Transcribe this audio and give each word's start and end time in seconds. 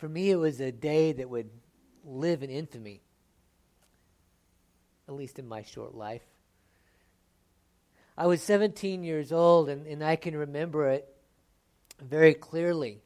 For 0.00 0.08
me, 0.08 0.30
it 0.30 0.36
was 0.36 0.62
a 0.62 0.72
day 0.72 1.12
that 1.12 1.28
would 1.28 1.50
live 2.06 2.42
in 2.42 2.48
infamy, 2.48 3.02
at 5.06 5.14
least 5.14 5.38
in 5.38 5.46
my 5.46 5.62
short 5.62 5.94
life. 5.94 6.22
I 8.16 8.26
was 8.26 8.42
17 8.42 9.04
years 9.04 9.30
old, 9.30 9.68
and, 9.68 9.86
and 9.86 10.02
I 10.02 10.16
can 10.16 10.34
remember 10.34 10.88
it 10.88 11.06
very 12.00 12.32
clearly. 12.32 13.02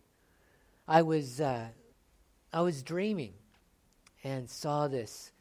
I 0.87 1.02
was, 1.02 1.41
uh, 1.41 1.66
I 2.52 2.61
was 2.61 2.84
dreaming 2.84 3.33
and 4.23 4.48
saw 4.48 4.87
this 4.87 5.33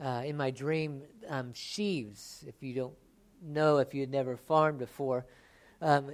uh, 0.00 0.22
in 0.24 0.36
my 0.36 0.52
dream 0.52 1.02
um, 1.28 1.52
sheaves. 1.54 2.44
If 2.46 2.62
you 2.62 2.72
don't 2.72 2.94
know, 3.42 3.78
if 3.78 3.94
you 3.94 4.02
had 4.02 4.12
never 4.12 4.36
farmed 4.36 4.78
before, 4.78 5.26
um, 5.82 6.12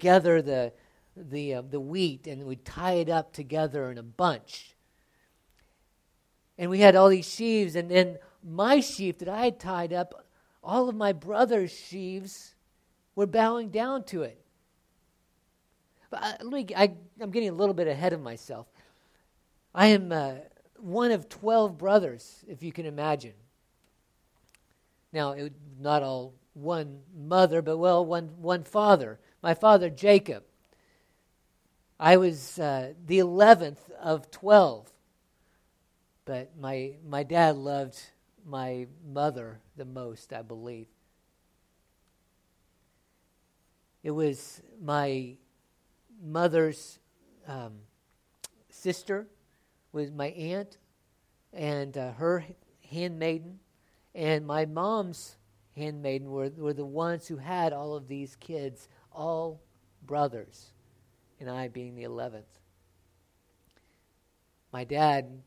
gather 0.00 0.42
the 0.42 0.72
the 1.16 1.54
uh, 1.54 1.62
the 1.62 1.80
wheat 1.80 2.26
and 2.26 2.44
we'd 2.44 2.64
tie 2.64 2.94
it 2.94 3.08
up 3.08 3.32
together 3.32 3.90
in 3.90 3.98
a 3.98 4.02
bunch. 4.02 4.74
And 6.58 6.70
we 6.70 6.80
had 6.80 6.96
all 6.96 7.08
these 7.08 7.28
sheaves, 7.28 7.76
and 7.76 7.90
then 7.90 8.18
my 8.42 8.80
sheaf 8.80 9.18
that 9.18 9.28
I 9.28 9.44
had 9.44 9.60
tied 9.60 9.92
up, 9.92 10.26
all 10.62 10.88
of 10.88 10.94
my 10.94 11.12
brother's 11.12 11.72
sheaves 11.72 12.54
were 13.14 13.26
bowing 13.26 13.70
down 13.70 14.04
to 14.04 14.22
it. 14.22 14.40
But 16.10 16.22
I, 16.22 16.30
uh, 16.30 16.36
let 16.42 16.52
me, 16.52 16.74
I, 16.74 16.92
am 17.20 17.30
getting 17.30 17.50
a 17.50 17.54
little 17.54 17.74
bit 17.74 17.88
ahead 17.88 18.12
of 18.12 18.20
myself. 18.20 18.66
I 19.74 19.88
am 19.88 20.12
uh, 20.12 20.34
one 20.78 21.10
of 21.10 21.28
12 21.28 21.76
brothers, 21.76 22.44
if 22.48 22.62
you 22.62 22.72
can 22.72 22.86
imagine. 22.86 23.34
Now, 25.12 25.32
it, 25.32 25.52
not 25.78 26.02
all 26.02 26.34
one 26.54 27.00
mother, 27.14 27.60
but 27.60 27.76
well, 27.76 28.04
one, 28.04 28.30
one 28.40 28.64
father. 28.64 29.18
My 29.42 29.54
father, 29.54 29.90
Jacob. 29.90 30.44
I 31.98 32.18
was 32.18 32.58
uh, 32.58 32.92
the 33.06 33.18
11th 33.18 33.90
of 34.00 34.30
12. 34.30 34.92
But 36.24 36.50
my, 36.58 36.94
my 37.08 37.22
dad 37.22 37.56
loved 37.56 37.98
my 38.44 38.86
mother 39.06 39.60
the 39.76 39.84
most, 39.84 40.32
I 40.32 40.42
believe. 40.42 40.88
It 44.02 44.10
was 44.10 44.60
my 44.82 45.36
mother's 46.22 46.98
um, 47.48 47.72
sister, 48.70 49.26
was 49.92 50.10
my 50.10 50.28
aunt, 50.28 50.78
and 51.52 51.96
uh, 51.96 52.12
her 52.12 52.44
handmaiden, 52.90 53.58
and 54.14 54.46
my 54.46 54.66
mom's 54.66 55.36
handmaiden 55.76 56.30
were, 56.30 56.50
were 56.56 56.72
the 56.72 56.84
ones 56.84 57.26
who 57.26 57.36
had 57.36 57.72
all 57.72 57.94
of 57.94 58.08
these 58.08 58.36
kids, 58.36 58.88
all 59.12 59.60
brothers, 60.06 60.72
and 61.40 61.50
I 61.50 61.68
being 61.68 61.94
the 61.94 62.04
11th. 62.04 62.44
My 64.72 64.84
dad, 64.84 65.42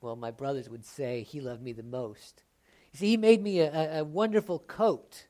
well, 0.00 0.16
my 0.16 0.30
brothers 0.30 0.68
would 0.68 0.84
say 0.84 1.22
he 1.22 1.40
loved 1.40 1.62
me 1.62 1.72
the 1.72 1.82
most. 1.82 2.42
You 2.92 2.98
see, 2.98 3.08
he 3.10 3.16
made 3.16 3.42
me 3.42 3.60
a, 3.60 4.00
a 4.00 4.04
wonderful 4.04 4.58
coat. 4.60 5.26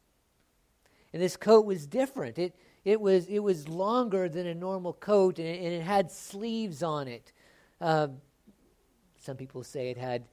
And 1.12 1.22
this 1.22 1.36
coat 1.36 1.64
was 1.64 1.86
different. 1.86 2.38
It, 2.38 2.55
it 2.84 3.00
was 3.00 3.27
it 3.27 3.38
was 3.38 3.69
longer 3.69 4.28
than 4.28 4.46
a 4.46 4.55
normal 4.55 4.92
coat, 4.92 5.38
and 5.38 5.48
it, 5.48 5.62
and 5.62 5.72
it 5.72 5.83
had 5.83 6.11
sleeves 6.11 6.83
on 6.83 7.08
it. 7.08 7.33
Uh, 7.80 8.08
some 9.18 9.36
people 9.36 9.62
say 9.62 9.91
it 9.91 9.96
had 9.96 10.24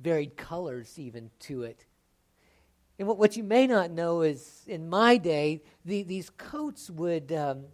varied 0.00 0.36
colors 0.36 0.98
even 0.98 1.30
to 1.40 1.62
it. 1.62 1.84
And 2.98 3.06
what, 3.06 3.18
what 3.18 3.36
you 3.36 3.44
may 3.44 3.66
not 3.66 3.90
know 3.90 4.22
is, 4.22 4.62
in 4.66 4.88
my 4.88 5.18
day, 5.18 5.62
the, 5.84 6.02
these 6.02 6.30
coats 6.30 6.88
would, 6.88 7.30
um, 7.32 7.64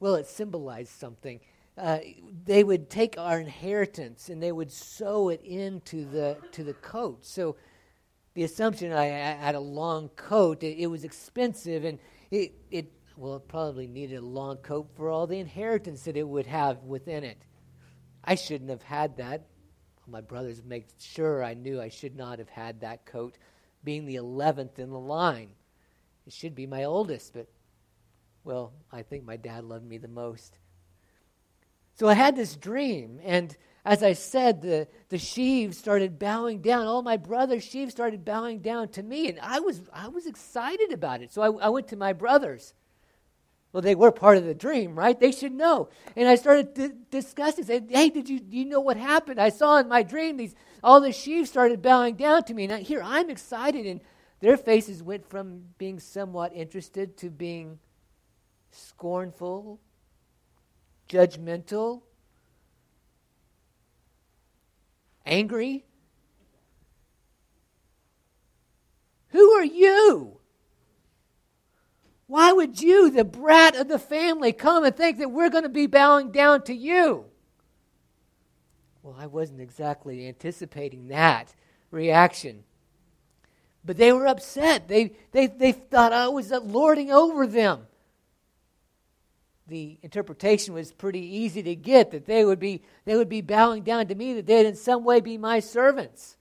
well, 0.00 0.14
it 0.14 0.26
symbolized 0.26 0.90
something. 0.90 1.40
Uh, 1.76 1.98
they 2.44 2.64
would 2.64 2.90
take 2.90 3.16
our 3.18 3.38
inheritance 3.38 4.28
and 4.28 4.42
they 4.42 4.52
would 4.52 4.72
sew 4.72 5.28
it 5.28 5.40
into 5.42 6.04
the 6.04 6.36
to 6.52 6.64
the 6.64 6.74
coat. 6.74 7.24
So 7.24 7.56
the 8.34 8.44
assumption 8.44 8.92
I, 8.92 9.06
I 9.06 9.34
had 9.34 9.54
a 9.54 9.60
long 9.60 10.08
coat, 10.10 10.62
it, 10.62 10.78
it 10.78 10.86
was 10.86 11.04
expensive, 11.04 11.84
and 11.84 11.98
it, 12.30 12.52
it 12.70 12.92
well, 13.16 13.36
it 13.36 13.48
probably 13.48 13.88
needed 13.88 14.16
a 14.16 14.24
long 14.24 14.58
coat 14.58 14.88
for 14.94 15.10
all 15.10 15.26
the 15.26 15.40
inheritance 15.40 16.02
that 16.04 16.16
it 16.16 16.26
would 16.26 16.46
have 16.46 16.84
within 16.84 17.24
it. 17.24 17.42
I 18.22 18.36
shouldn't 18.36 18.70
have 18.70 18.82
had 18.82 19.16
that. 19.16 19.46
My 20.06 20.20
brothers 20.20 20.62
made 20.64 20.84
sure 21.00 21.42
I 21.42 21.54
knew 21.54 21.80
I 21.80 21.88
should 21.88 22.16
not 22.16 22.38
have 22.38 22.48
had 22.48 22.80
that 22.80 23.04
coat, 23.06 23.36
being 23.82 24.06
the 24.06 24.16
11th 24.16 24.78
in 24.78 24.90
the 24.90 24.98
line. 24.98 25.50
It 26.26 26.32
should 26.32 26.54
be 26.54 26.66
my 26.66 26.84
oldest, 26.84 27.32
but, 27.34 27.48
well, 28.48 28.72
I 28.90 29.02
think 29.02 29.26
my 29.26 29.36
dad 29.36 29.64
loved 29.64 29.84
me 29.84 29.98
the 29.98 30.08
most. 30.08 30.58
So 31.96 32.08
I 32.08 32.14
had 32.14 32.34
this 32.34 32.56
dream, 32.56 33.20
and 33.22 33.54
as 33.84 34.02
I 34.02 34.14
said, 34.14 34.62
the, 34.62 34.88
the 35.10 35.18
sheaves 35.18 35.76
started 35.76 36.18
bowing 36.18 36.62
down. 36.62 36.86
All 36.86 37.02
my 37.02 37.18
brothers' 37.18 37.62
sheaves 37.62 37.92
started 37.92 38.24
bowing 38.24 38.60
down 38.60 38.88
to 38.90 39.02
me, 39.02 39.28
and 39.28 39.38
I 39.40 39.60
was, 39.60 39.82
I 39.92 40.08
was 40.08 40.26
excited 40.26 40.92
about 40.92 41.20
it. 41.20 41.30
So 41.30 41.42
I, 41.42 41.66
I 41.66 41.68
went 41.68 41.88
to 41.88 41.96
my 41.96 42.14
brothers. 42.14 42.72
Well, 43.70 43.82
they 43.82 43.94
were 43.94 44.10
part 44.10 44.38
of 44.38 44.46
the 44.46 44.54
dream, 44.54 44.98
right? 44.98 45.20
They 45.20 45.32
should 45.32 45.52
know. 45.52 45.90
And 46.16 46.26
I 46.26 46.36
started 46.36 46.72
d- 46.72 46.88
discussing. 47.10 47.64
Said, 47.64 47.88
"Hey, 47.90 48.08
did 48.08 48.30
you 48.30 48.40
you 48.48 48.64
know 48.64 48.80
what 48.80 48.96
happened? 48.96 49.38
I 49.38 49.50
saw 49.50 49.76
in 49.76 49.88
my 49.88 50.02
dream 50.02 50.38
these 50.38 50.54
all 50.82 51.02
the 51.02 51.12
sheaves 51.12 51.50
started 51.50 51.82
bowing 51.82 52.14
down 52.14 52.44
to 52.44 52.54
me, 52.54 52.64
and 52.64 52.82
here 52.82 53.02
I'm 53.04 53.28
excited." 53.28 53.84
And 53.84 54.00
their 54.40 54.56
faces 54.56 55.02
went 55.02 55.28
from 55.28 55.64
being 55.76 56.00
somewhat 56.00 56.54
interested 56.54 57.18
to 57.18 57.28
being 57.28 57.78
scornful, 58.70 59.80
judgmental, 61.08 62.02
angry? 65.24 65.84
Who 69.28 69.52
are 69.52 69.64
you? 69.64 70.38
Why 72.26 72.52
would 72.52 72.80
you, 72.80 73.10
the 73.10 73.24
brat 73.24 73.74
of 73.74 73.88
the 73.88 73.98
family, 73.98 74.52
come 74.52 74.84
and 74.84 74.94
think 74.94 75.18
that 75.18 75.30
we're 75.30 75.50
going 75.50 75.62
to 75.62 75.70
be 75.70 75.86
bowing 75.86 76.30
down 76.30 76.62
to 76.64 76.74
you? 76.74 77.24
Well, 79.02 79.16
I 79.18 79.26
wasn't 79.26 79.60
exactly 79.60 80.28
anticipating 80.28 81.08
that 81.08 81.54
reaction. 81.90 82.64
But 83.84 83.96
they 83.96 84.12
were 84.12 84.26
upset. 84.26 84.88
They, 84.88 85.12
they, 85.32 85.46
they 85.46 85.72
thought 85.72 86.12
I 86.12 86.28
was 86.28 86.50
lording 86.50 87.10
over 87.10 87.46
them 87.46 87.87
the 89.68 89.98
interpretation 90.02 90.74
was 90.74 90.92
pretty 90.92 91.20
easy 91.20 91.62
to 91.62 91.74
get 91.76 92.10
that 92.10 92.26
they 92.26 92.44
would 92.44 92.58
be 92.58 92.82
they 93.04 93.16
would 93.16 93.28
be 93.28 93.42
bowing 93.42 93.82
down 93.82 94.06
to 94.08 94.14
me 94.14 94.34
that 94.34 94.46
they'd 94.46 94.66
in 94.66 94.74
some 94.74 95.04
way 95.04 95.20
be 95.20 95.36
my 95.36 95.60
servants. 95.60 96.36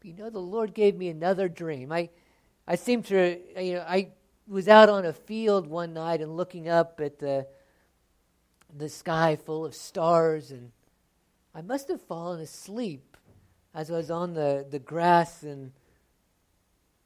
But 0.00 0.08
you 0.08 0.14
know 0.14 0.30
the 0.30 0.40
lord 0.40 0.74
gave 0.74 0.96
me 0.96 1.08
another 1.08 1.48
dream. 1.48 1.92
I 1.92 2.10
i 2.66 2.74
seem 2.74 3.02
to 3.04 3.38
uh, 3.56 3.60
you 3.60 3.74
know 3.74 3.84
i 3.88 4.10
was 4.48 4.68
out 4.68 4.88
on 4.88 5.04
a 5.04 5.12
field 5.12 5.66
one 5.66 5.92
night 5.92 6.20
and 6.20 6.36
looking 6.36 6.68
up 6.68 7.00
at 7.00 7.18
the 7.18 7.46
the 8.76 8.88
sky 8.88 9.36
full 9.36 9.64
of 9.64 9.74
stars 9.74 10.50
and 10.50 10.72
i 11.54 11.62
must 11.62 11.88
have 11.88 12.00
fallen 12.02 12.40
asleep 12.40 13.16
as 13.74 13.90
i 13.90 13.94
was 13.94 14.10
on 14.10 14.34
the 14.34 14.66
the 14.70 14.78
grass 14.78 15.42
and 15.42 15.72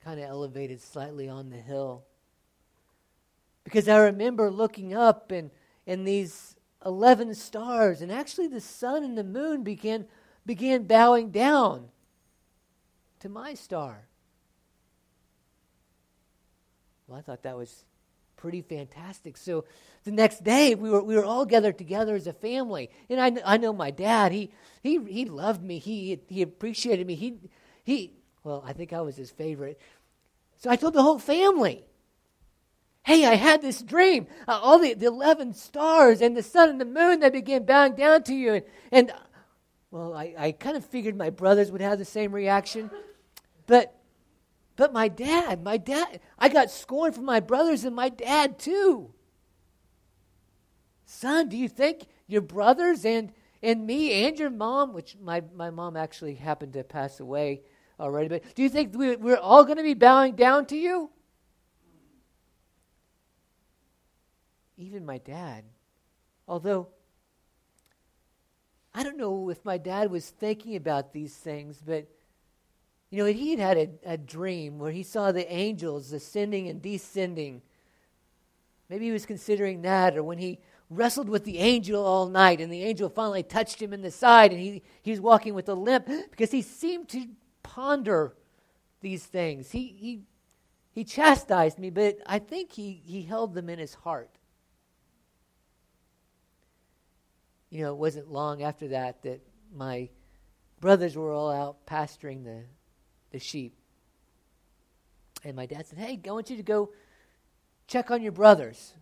kind 0.05 0.19
of 0.19 0.29
elevated 0.29 0.81
slightly 0.81 1.29
on 1.29 1.51
the 1.51 1.57
hill 1.57 2.05
because 3.65 3.89
I 3.89 3.99
remember 3.99 4.51
looking 4.51 4.95
up 4.95 5.31
and, 5.31 5.51
and 5.87 6.07
these 6.07 6.57
11 6.85 7.35
stars, 7.35 8.01
and 8.03 8.11
actually 8.11 8.49
the 8.49 8.61
sun 8.61 9.05
and 9.05 9.17
the 9.17 9.25
moon 9.25 9.63
began, 9.63 10.07
began 10.45 10.85
bowing 10.85 11.31
down 11.31 11.89
to 13.21 13.29
my 13.29 13.55
star. 13.55 14.09
Well, 17.07 17.19
I 17.19 17.23
thought 17.23 17.43
that 17.43 17.57
was 17.57 17.85
pretty 18.37 18.63
fantastic. 18.63 19.37
So 19.37 19.65
the 20.03 20.11
next 20.11 20.43
day, 20.43 20.75
we 20.75 20.91
were, 20.91 21.03
we 21.03 21.15
were 21.15 21.25
all 21.25 21.45
gathered 21.45 21.79
together 21.79 22.17
as 22.17 22.27
a 22.27 22.33
family. 22.33 22.91
And 23.09 23.21
I, 23.21 23.55
I 23.55 23.57
know 23.57 23.73
my 23.73 23.93
dad, 23.93 24.33
he, 24.33 24.51
he, 24.83 24.99
he 25.05 25.25
loved 25.27 25.63
me, 25.63 25.79
he, 25.79 26.19
he 26.29 26.43
appreciated 26.43 27.07
me. 27.07 27.15
He, 27.15 27.35
he, 27.85 28.13
well, 28.43 28.65
I 28.67 28.73
think 28.73 28.93
I 28.93 29.01
was 29.01 29.17
his 29.17 29.31
favorite. 29.31 29.81
So 30.57 30.71
I 30.71 30.77
told 30.77 30.95
the 30.95 31.03
whole 31.03 31.21
family. 31.21 31.85
Hey, 33.05 33.27
I 33.27 33.35
had 33.35 33.63
this 33.63 33.83
dream. 33.83 34.29
Uh, 34.47 34.61
all 34.63 34.79
the, 34.79 34.95
the 34.95 35.07
11 35.07 35.55
stars 35.55 36.21
and 36.21 36.37
the 36.37 36.43
sun 36.43 36.69
and 36.69 36.81
the 36.81 36.85
moon, 36.85 37.21
they 37.21 37.31
began 37.31 37.65
bowing 37.65 37.95
down 37.95 38.23
to 38.25 38.35
you. 38.35 38.55
And, 38.55 38.65
and 38.93 39.13
well, 39.91 40.15
I, 40.15 40.35
I 40.39 40.53
kind 40.53 40.77
of 40.77 40.85
figured 40.85 41.17
my 41.17 41.31
brothers 41.31 41.73
would 41.73 41.81
have 41.81 41.99
the 41.99 42.05
same 42.05 42.33
reaction. 42.33 42.91
But, 43.67 43.95
but 44.77 44.93
my 44.93 45.09
dad, 45.09 45.65
my 45.65 45.79
dad, 45.79 46.21
I 46.39 46.49
got 46.49 46.71
scorned 46.71 47.15
from 47.15 47.25
my 47.25 47.41
brothers 47.41 47.85
and 47.85 47.95
my 47.95 48.09
dad 48.09 48.59
too. 48.59 49.13
Son, 51.05 51.49
do 51.49 51.57
you 51.57 51.69
think 51.69 52.07
your 52.27 52.41
brothers 52.41 53.05
and, 53.05 53.33
and 53.63 53.85
me 53.87 54.25
and 54.27 54.39
your 54.39 54.49
mom, 54.49 54.95
which 54.95 55.17
my, 55.21 55.43
my 55.55 55.71
mom 55.71 55.97
actually 55.97 56.37
happened 56.37 56.73
to 56.75 56.85
pass 56.85 57.21
away 57.21 57.63
already, 58.01 58.29
but 58.29 58.55
do 58.55 58.63
you 58.63 58.69
think 58.69 58.95
we, 58.97 59.17
we're 59.17 59.37
all 59.37 59.65
going 59.65 59.77
to 59.77 59.83
be 59.83 59.95
bowing 59.95 60.37
down 60.37 60.67
to 60.67 60.77
you? 60.77 61.11
Even 64.83 65.07
my 65.07 65.19
dad 65.19 65.65
Although, 66.49 66.89
I 68.95 69.03
don't 69.03 69.17
know 69.17 69.49
if 69.49 69.65
my 69.65 69.79
dad 69.79 70.11
was 70.11 70.29
thinking 70.29 70.77
about 70.77 71.13
these 71.13 71.35
things, 71.35 71.81
but 71.85 72.07
you 73.11 73.19
know, 73.19 73.27
he 73.27 73.51
had 73.51 73.59
had 73.59 73.77
a, 73.79 74.13
a 74.13 74.17
dream 74.17 74.79
where 74.79 74.91
he 74.91 75.03
saw 75.03 75.33
the 75.33 75.51
angels 75.53 76.13
ascending 76.13 76.69
and 76.69 76.81
descending. 76.81 77.63
Maybe 78.89 79.07
he 79.07 79.13
was 79.13 79.27
considering 79.27 79.83
that, 79.83 80.17
or 80.17 80.23
when 80.23 80.39
he 80.39 80.59
wrestled 80.91 81.29
with 81.29 81.45
the 81.45 81.59
angel 81.59 82.05
all 82.05 82.29
night, 82.29 82.61
and 82.61 82.73
the 82.73 82.83
angel 82.83 83.09
finally 83.09 83.43
touched 83.43 83.81
him 83.81 83.93
in 83.93 84.03
the 84.03 84.11
side, 84.11 84.51
and 84.53 84.61
he, 84.61 84.83
he 85.03 85.11
was 85.11 85.21
walking 85.21 85.55
with 85.55 85.69
a 85.69 85.75
limp 85.75 86.07
because 86.31 86.51
he 86.51 86.63
seemed 86.63 87.09
to 87.11 87.29
ponder 87.63 88.35
these 89.01 89.25
things. 89.25 89.71
He, 89.71 89.95
he, 89.99 90.23
he 90.91 91.05
chastised 91.05 91.79
me, 91.79 91.91
but 91.91 92.19
I 92.27 92.39
think 92.39 92.73
he, 92.73 93.03
he 93.05 93.23
held 93.23 93.55
them 93.55 93.69
in 93.69 93.79
his 93.79 93.95
heart. 93.95 94.39
You 97.73 97.85
know, 97.85 97.93
it 97.93 97.97
wasn't 97.97 98.31
long 98.31 98.63
after 98.63 98.89
that 98.89 99.23
that 99.23 99.41
my 99.75 100.11
brothers 100.79 101.17
were 101.17 101.33
all 101.33 101.51
out 101.51 101.87
pasturing 101.87 102.45
the, 102.45 102.65
the 103.31 103.39
sheep. 103.39 103.75
And 105.43 105.57
my 105.57 105.65
dad 105.65 105.87
said, 105.87 105.99
Hey, 105.99 106.21
I 106.23 106.31
want 106.31 106.51
you 106.51 106.59
to 106.59 106.63
go 106.63 106.91
check 107.87 108.11
on 108.11 108.21
your 108.21 108.33
brothers. 108.33 108.93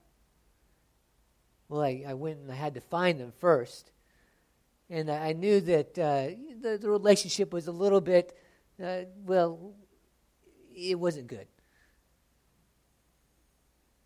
Well, 1.68 1.80
I, 1.80 2.04
I 2.06 2.14
went 2.14 2.38
and 2.38 2.52
I 2.52 2.54
had 2.54 2.74
to 2.74 2.80
find 2.80 3.18
them 3.18 3.32
first. 3.40 3.90
And 4.88 5.10
I, 5.10 5.30
I 5.30 5.32
knew 5.32 5.60
that 5.62 5.98
uh, 5.98 6.28
the, 6.60 6.78
the 6.80 6.88
relationship 6.88 7.52
was 7.52 7.66
a 7.66 7.72
little 7.72 8.00
bit, 8.00 8.38
uh, 8.80 9.00
well, 9.26 9.74
it 10.76 10.96
wasn't 10.96 11.26
good. 11.26 11.48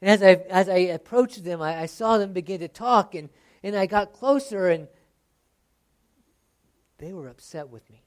And 0.01 0.11
as 0.11 0.23
I, 0.23 0.43
as 0.49 0.71
I 0.71 0.77
approached 0.77 1.45
them, 1.45 1.61
I, 1.61 1.83
I 1.83 1.87
saw 1.87 2.17
them 2.17 2.33
begin 2.33 2.61
to 2.61 2.69
talk, 2.69 3.15
and, 3.15 3.29
and 3.65 3.75
I 3.75 3.87
got 3.87 4.13
closer, 4.13 4.69
and 4.69 4.87
they 6.99 7.13
were 7.13 7.29
upset 7.29 7.71
with 7.71 7.91
me. 7.91 8.05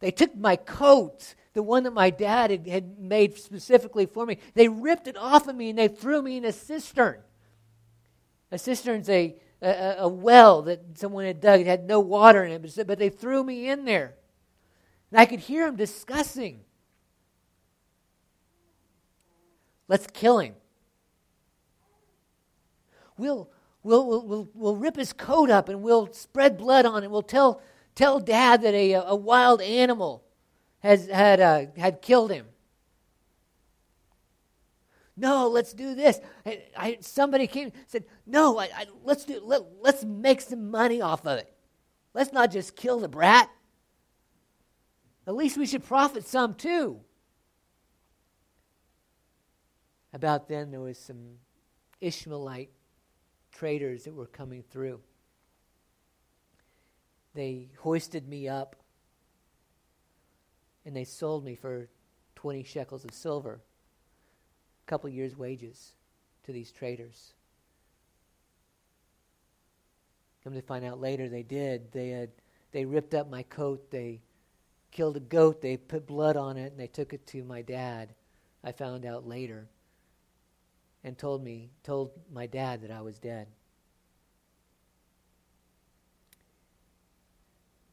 They 0.00 0.10
took 0.10 0.36
my 0.36 0.56
coat 0.56 1.34
the 1.54 1.62
one 1.62 1.84
that 1.84 1.92
my 1.92 2.10
dad 2.10 2.50
had, 2.50 2.66
had 2.66 2.98
made 2.98 3.38
specifically 3.38 4.06
for 4.06 4.26
me. 4.26 4.38
They 4.54 4.68
ripped 4.68 5.06
it 5.06 5.16
off 5.16 5.48
of 5.48 5.56
me 5.56 5.70
and 5.70 5.78
they 5.78 5.88
threw 5.88 6.20
me 6.20 6.36
in 6.36 6.44
a 6.44 6.52
cistern. 6.52 7.20
A 8.50 8.58
cistern's 8.58 9.08
a, 9.08 9.36
a, 9.62 9.94
a 10.00 10.08
well 10.08 10.62
that 10.62 10.98
someone 10.98 11.24
had 11.24 11.40
dug. 11.40 11.60
It 11.60 11.66
had 11.66 11.86
no 11.86 12.00
water 12.00 12.44
in 12.44 12.52
it, 12.52 12.86
but 12.86 12.98
they 12.98 13.08
threw 13.08 13.42
me 13.44 13.68
in 13.68 13.84
there. 13.84 14.14
And 15.10 15.20
I 15.20 15.26
could 15.26 15.40
hear 15.40 15.64
them 15.64 15.76
discussing. 15.76 16.60
Let's 19.86 20.08
kill 20.08 20.40
him. 20.40 20.54
We'll, 23.16 23.50
we'll, 23.82 24.06
we'll, 24.06 24.26
we'll, 24.26 24.48
we'll 24.54 24.76
rip 24.76 24.96
his 24.96 25.12
coat 25.12 25.50
up 25.50 25.68
and 25.68 25.82
we'll 25.82 26.12
spread 26.12 26.58
blood 26.58 26.86
on 26.86 27.04
it. 27.04 27.10
We'll 27.10 27.22
tell, 27.22 27.60
tell 27.94 28.18
dad 28.20 28.62
that 28.62 28.74
a, 28.74 28.94
a 28.94 29.14
wild 29.14 29.60
animal 29.60 30.24
has, 30.80 31.06
had, 31.06 31.40
uh, 31.40 31.66
had 31.76 32.02
killed 32.02 32.32
him. 32.32 32.46
No, 35.16 35.48
let's 35.48 35.72
do 35.72 35.94
this. 35.94 36.20
I, 36.44 36.62
I, 36.76 36.98
somebody 37.00 37.46
came 37.46 37.70
said, 37.86 38.04
No, 38.26 38.58
I, 38.58 38.68
let's, 39.04 39.24
do, 39.24 39.40
let, 39.44 39.62
let's 39.80 40.04
make 40.04 40.40
some 40.40 40.70
money 40.70 41.00
off 41.00 41.24
of 41.24 41.38
it. 41.38 41.52
Let's 42.14 42.32
not 42.32 42.50
just 42.50 42.74
kill 42.74 42.98
the 42.98 43.08
brat. 43.08 43.48
At 45.26 45.36
least 45.36 45.56
we 45.56 45.66
should 45.66 45.84
profit 45.84 46.26
some 46.26 46.54
too. 46.54 47.00
About 50.12 50.48
then, 50.48 50.70
there 50.70 50.80
was 50.80 50.98
some 50.98 51.38
Ishmaelite 52.00 52.70
traders 53.54 54.04
that 54.04 54.14
were 54.14 54.26
coming 54.26 54.62
through. 54.70 55.00
They 57.34 57.68
hoisted 57.78 58.28
me 58.28 58.48
up 58.48 58.76
and 60.84 60.94
they 60.94 61.04
sold 61.04 61.44
me 61.44 61.54
for 61.54 61.88
20 62.36 62.62
shekels 62.64 63.04
of 63.04 63.14
silver, 63.14 63.60
a 64.86 64.90
couple 64.90 65.08
years' 65.08 65.36
wages 65.36 65.92
to 66.44 66.52
these 66.52 66.70
traders. 66.70 67.32
Come 70.42 70.52
to 70.52 70.60
find 70.60 70.84
out 70.84 71.00
later, 71.00 71.28
they 71.28 71.42
did. 71.42 71.90
They 71.92 72.10
had 72.10 72.30
they 72.72 72.84
ripped 72.84 73.14
up 73.14 73.30
my 73.30 73.44
coat. 73.44 73.90
They 73.90 74.20
killed 74.90 75.16
a 75.16 75.20
goat. 75.20 75.62
They 75.62 75.78
put 75.78 76.06
blood 76.06 76.36
on 76.36 76.58
it, 76.58 76.72
and 76.72 76.78
they 76.78 76.86
took 76.86 77.14
it 77.14 77.26
to 77.28 77.44
my 77.44 77.62
dad. 77.62 78.10
I 78.62 78.72
found 78.72 79.06
out 79.06 79.26
later, 79.26 79.68
and 81.04 81.16
told 81.16 81.44
me 81.44 81.70
told 81.84 82.10
my 82.32 82.46
dad 82.46 82.82
that 82.82 82.90
I 82.90 83.02
was 83.02 83.18
dead. 83.18 83.46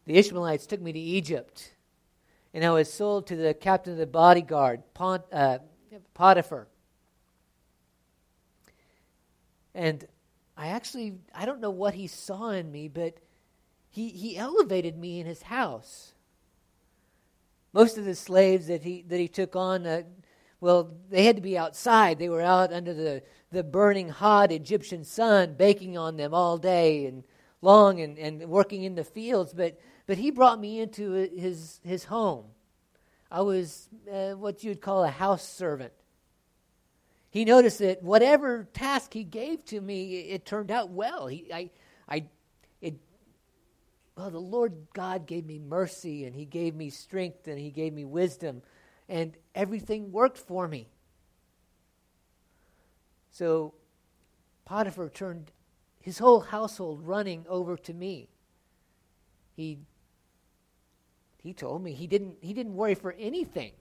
The 0.05 0.17
Ishmaelites 0.17 0.65
took 0.65 0.81
me 0.81 0.91
to 0.93 0.99
Egypt 0.99 1.75
and 2.53 2.65
I 2.65 2.71
was 2.71 2.91
sold 2.91 3.27
to 3.27 3.35
the 3.35 3.53
captain 3.53 3.93
of 3.93 3.99
the 3.99 4.07
bodyguard, 4.07 4.81
Pont, 4.93 5.23
uh, 5.31 5.59
Potiphar. 6.13 6.67
And 9.73 10.05
I 10.57 10.67
actually, 10.67 11.15
I 11.33 11.45
don't 11.45 11.61
know 11.61 11.69
what 11.69 11.93
he 11.93 12.07
saw 12.07 12.49
in 12.49 12.71
me, 12.71 12.87
but 12.89 13.15
he, 13.89 14.09
he 14.09 14.37
elevated 14.37 14.97
me 14.97 15.19
in 15.19 15.25
his 15.25 15.43
house. 15.43 16.13
Most 17.71 17.97
of 17.97 18.03
the 18.03 18.15
slaves 18.15 18.67
that 18.67 18.83
he, 18.83 19.03
that 19.07 19.17
he 19.17 19.29
took 19.29 19.55
on, 19.55 19.87
uh, 19.87 20.01
well, 20.61 20.93
they 21.09 21.25
had 21.25 21.35
to 21.35 21.41
be 21.41 21.57
outside. 21.57 22.17
They 22.17 22.29
were 22.29 22.41
out 22.41 22.71
under 22.71 22.93
the, 22.93 23.23
the 23.51 23.63
burning 23.63 24.07
hot 24.07 24.53
Egyptian 24.53 25.03
sun, 25.03 25.55
baking 25.57 25.97
on 25.97 26.15
them 26.15 26.33
all 26.33 26.57
day 26.57 27.05
and 27.07 27.23
long 27.61 27.99
and, 27.99 28.17
and 28.17 28.47
working 28.47 28.83
in 28.83 28.95
the 28.95 29.03
fields. 29.03 29.53
But 29.53 29.77
but 30.11 30.17
he 30.17 30.31
brought 30.31 30.59
me 30.59 30.81
into 30.81 31.11
his, 31.11 31.79
his 31.83 32.03
home. 32.03 32.45
I 33.31 33.43
was 33.43 33.87
uh, 34.11 34.31
what 34.31 34.61
you'd 34.61 34.81
call 34.81 35.05
a 35.05 35.09
house 35.09 35.47
servant. 35.47 35.93
He 37.29 37.45
noticed 37.45 37.79
that 37.79 38.03
whatever 38.03 38.67
task 38.73 39.13
he 39.13 39.23
gave 39.23 39.63
to 39.67 39.79
me, 39.79 40.19
it, 40.19 40.33
it 40.33 40.45
turned 40.45 40.69
out 40.69 40.89
well. 40.89 41.27
He, 41.27 41.47
I, 41.53 41.69
I, 42.09 42.25
it, 42.81 42.95
well, 44.17 44.31
the 44.31 44.39
Lord 44.39 44.73
God 44.93 45.25
gave 45.27 45.45
me 45.45 45.59
mercy, 45.59 46.25
and 46.25 46.35
He 46.35 46.43
gave 46.43 46.75
me 46.75 46.89
strength, 46.89 47.47
and 47.47 47.57
He 47.57 47.71
gave 47.71 47.93
me 47.93 48.03
wisdom, 48.03 48.61
and 49.09 49.35
everything 49.55 50.11
worked 50.11 50.37
for 50.37 50.67
me. 50.67 50.87
So 53.29 53.73
Potiphar 54.65 55.09
turned 55.09 55.51
his 55.99 56.19
whole 56.19 56.41
household 56.41 57.01
running 57.05 57.45
over 57.47 57.77
to 57.77 57.93
me. 57.93 58.29
He 59.55 59.79
he 61.37 61.53
told 61.53 61.83
me 61.83 61.93
he 61.93 62.07
didn't 62.07 62.37
he 62.41 62.53
didn't 62.53 62.75
worry 62.75 62.95
for 62.95 63.13
anything. 63.13 63.71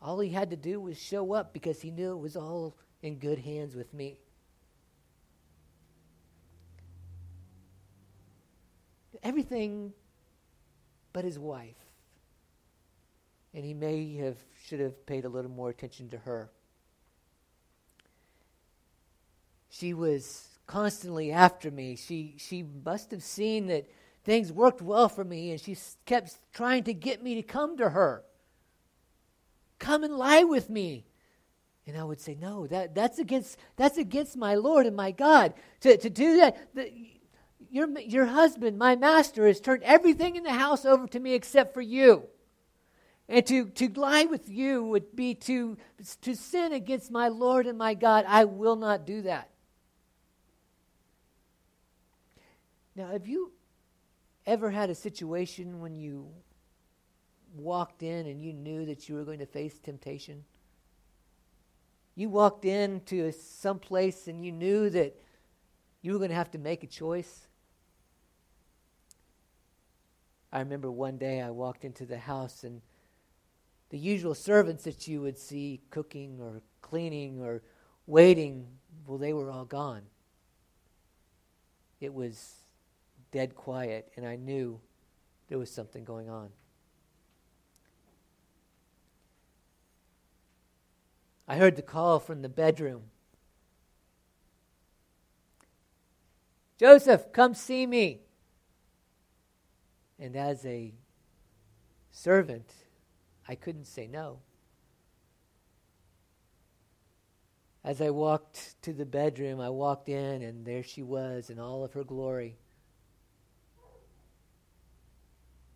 All 0.00 0.20
he 0.20 0.30
had 0.30 0.50
to 0.50 0.56
do 0.56 0.80
was 0.80 0.96
show 1.00 1.32
up 1.32 1.52
because 1.52 1.80
he 1.80 1.90
knew 1.90 2.12
it 2.12 2.18
was 2.18 2.36
all 2.36 2.76
in 3.02 3.18
good 3.18 3.38
hands 3.40 3.74
with 3.74 3.92
me. 3.92 4.20
Everything 9.22 9.92
but 11.12 11.24
his 11.24 11.38
wife. 11.38 11.87
And 13.58 13.66
he 13.66 13.74
may 13.74 14.14
have 14.18 14.36
should 14.68 14.78
have 14.78 15.04
paid 15.04 15.24
a 15.24 15.28
little 15.28 15.50
more 15.50 15.68
attention 15.68 16.08
to 16.10 16.18
her. 16.18 16.48
She 19.68 19.94
was 19.94 20.46
constantly 20.68 21.32
after 21.32 21.68
me. 21.68 21.96
She 21.96 22.36
she 22.38 22.62
must 22.84 23.10
have 23.10 23.24
seen 23.24 23.66
that 23.66 23.90
things 24.22 24.52
worked 24.52 24.80
well 24.80 25.08
for 25.08 25.24
me, 25.24 25.50
and 25.50 25.60
she 25.60 25.76
kept 26.06 26.36
trying 26.52 26.84
to 26.84 26.94
get 26.94 27.20
me 27.20 27.34
to 27.34 27.42
come 27.42 27.76
to 27.78 27.90
her. 27.90 28.22
Come 29.80 30.04
and 30.04 30.14
lie 30.14 30.44
with 30.44 30.70
me. 30.70 31.04
And 31.84 31.96
I 31.96 32.04
would 32.04 32.20
say, 32.20 32.36
No, 32.40 32.68
that, 32.68 32.94
that's, 32.94 33.18
against, 33.18 33.58
that's 33.74 33.98
against 33.98 34.36
my 34.36 34.54
Lord 34.54 34.86
and 34.86 34.94
my 34.94 35.10
God. 35.10 35.52
To, 35.80 35.96
to 35.96 36.08
do 36.08 36.36
that, 36.36 36.76
the, 36.76 36.92
your, 37.72 37.88
your 37.98 38.26
husband, 38.26 38.78
my 38.78 38.94
master, 38.94 39.48
has 39.48 39.60
turned 39.60 39.82
everything 39.82 40.36
in 40.36 40.44
the 40.44 40.52
house 40.52 40.84
over 40.84 41.08
to 41.08 41.18
me 41.18 41.34
except 41.34 41.74
for 41.74 41.82
you. 41.82 42.28
And 43.28 43.44
to, 43.46 43.66
to 43.66 43.88
lie 44.00 44.24
with 44.24 44.48
you 44.48 44.82
would 44.84 45.14
be 45.14 45.34
to, 45.34 45.76
to 46.22 46.34
sin 46.34 46.72
against 46.72 47.10
my 47.10 47.28
Lord 47.28 47.66
and 47.66 47.76
my 47.76 47.92
God. 47.94 48.24
I 48.26 48.46
will 48.46 48.76
not 48.76 49.04
do 49.04 49.22
that. 49.22 49.50
Now, 52.96 53.08
have 53.08 53.28
you 53.28 53.52
ever 54.46 54.70
had 54.70 54.88
a 54.88 54.94
situation 54.94 55.80
when 55.80 55.94
you 55.94 56.28
walked 57.54 58.02
in 58.02 58.26
and 58.26 58.42
you 58.42 58.52
knew 58.52 58.86
that 58.86 59.08
you 59.08 59.14
were 59.14 59.24
going 59.24 59.38
to 59.40 59.46
face 59.46 59.78
temptation? 59.78 60.44
You 62.14 62.30
walked 62.30 62.64
into 62.64 63.30
some 63.30 63.78
place 63.78 64.26
and 64.26 64.44
you 64.44 64.52
knew 64.52 64.90
that 64.90 65.14
you 66.00 66.12
were 66.12 66.18
going 66.18 66.30
to 66.30 66.34
have 66.34 66.50
to 66.52 66.58
make 66.58 66.82
a 66.82 66.88
choice. 66.88 67.46
I 70.50 70.60
remember 70.60 70.90
one 70.90 71.18
day 71.18 71.42
I 71.42 71.50
walked 71.50 71.84
into 71.84 72.06
the 72.06 72.18
house 72.18 72.64
and 72.64 72.80
the 73.90 73.98
usual 73.98 74.34
servants 74.34 74.84
that 74.84 75.08
you 75.08 75.20
would 75.22 75.38
see 75.38 75.80
cooking 75.90 76.38
or 76.40 76.62
cleaning 76.82 77.40
or 77.40 77.62
waiting, 78.06 78.66
well, 79.06 79.18
they 79.18 79.32
were 79.32 79.50
all 79.50 79.64
gone. 79.64 80.02
It 82.00 82.12
was 82.12 82.54
dead 83.32 83.54
quiet, 83.54 84.12
and 84.16 84.26
I 84.26 84.36
knew 84.36 84.80
there 85.48 85.58
was 85.58 85.70
something 85.70 86.04
going 86.04 86.28
on. 86.28 86.50
I 91.46 91.56
heard 91.56 91.76
the 91.76 91.82
call 91.82 92.20
from 92.20 92.42
the 92.42 92.48
bedroom 92.48 93.04
Joseph, 96.78 97.32
come 97.32 97.54
see 97.54 97.86
me. 97.86 98.20
And 100.18 100.36
as 100.36 100.64
a 100.64 100.94
servant, 102.10 102.72
I 103.48 103.54
couldn't 103.54 103.86
say 103.86 104.06
no. 104.06 104.40
As 107.82 108.02
I 108.02 108.10
walked 108.10 108.80
to 108.82 108.92
the 108.92 109.06
bedroom, 109.06 109.60
I 109.60 109.70
walked 109.70 110.08
in, 110.08 110.42
and 110.42 110.66
there 110.66 110.82
she 110.82 111.02
was 111.02 111.48
in 111.48 111.58
all 111.58 111.84
of 111.84 111.94
her 111.94 112.04
glory. 112.04 112.58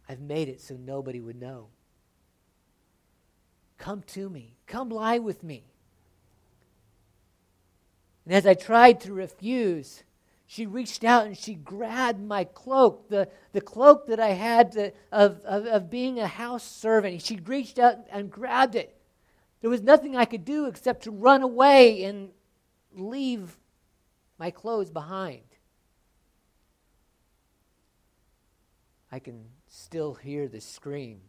I've 0.08 0.20
made 0.20 0.48
it 0.48 0.60
so 0.60 0.76
nobody 0.76 1.20
would 1.20 1.40
know. 1.40 1.68
Come 3.78 4.02
to 4.08 4.28
me. 4.28 4.56
Come 4.66 4.90
lie 4.90 5.18
with 5.18 5.42
me. 5.42 5.64
And 8.26 8.34
as 8.34 8.46
I 8.46 8.54
tried 8.54 9.00
to 9.00 9.12
refuse, 9.14 10.02
she 10.52 10.66
reached 10.66 11.02
out 11.02 11.24
and 11.24 11.38
she 11.38 11.54
grabbed 11.54 12.20
my 12.20 12.44
cloak, 12.44 13.08
the, 13.08 13.26
the 13.52 13.60
cloak 13.62 14.06
that 14.08 14.20
I 14.20 14.32
had 14.32 14.72
to, 14.72 14.92
of, 15.10 15.40
of, 15.46 15.64
of 15.64 15.88
being 15.88 16.20
a 16.20 16.26
house 16.26 16.62
servant. 16.62 17.22
She 17.22 17.36
reached 17.36 17.78
out 17.78 17.96
and 18.10 18.30
grabbed 18.30 18.74
it. 18.74 18.94
There 19.62 19.70
was 19.70 19.80
nothing 19.80 20.14
I 20.14 20.26
could 20.26 20.44
do 20.44 20.66
except 20.66 21.04
to 21.04 21.10
run 21.10 21.40
away 21.40 22.04
and 22.04 22.32
leave 22.94 23.56
my 24.38 24.50
clothes 24.50 24.90
behind. 24.90 25.40
I 29.10 29.20
can 29.20 29.46
still 29.68 30.12
hear 30.12 30.48
the 30.48 30.60
scream. 30.60 31.22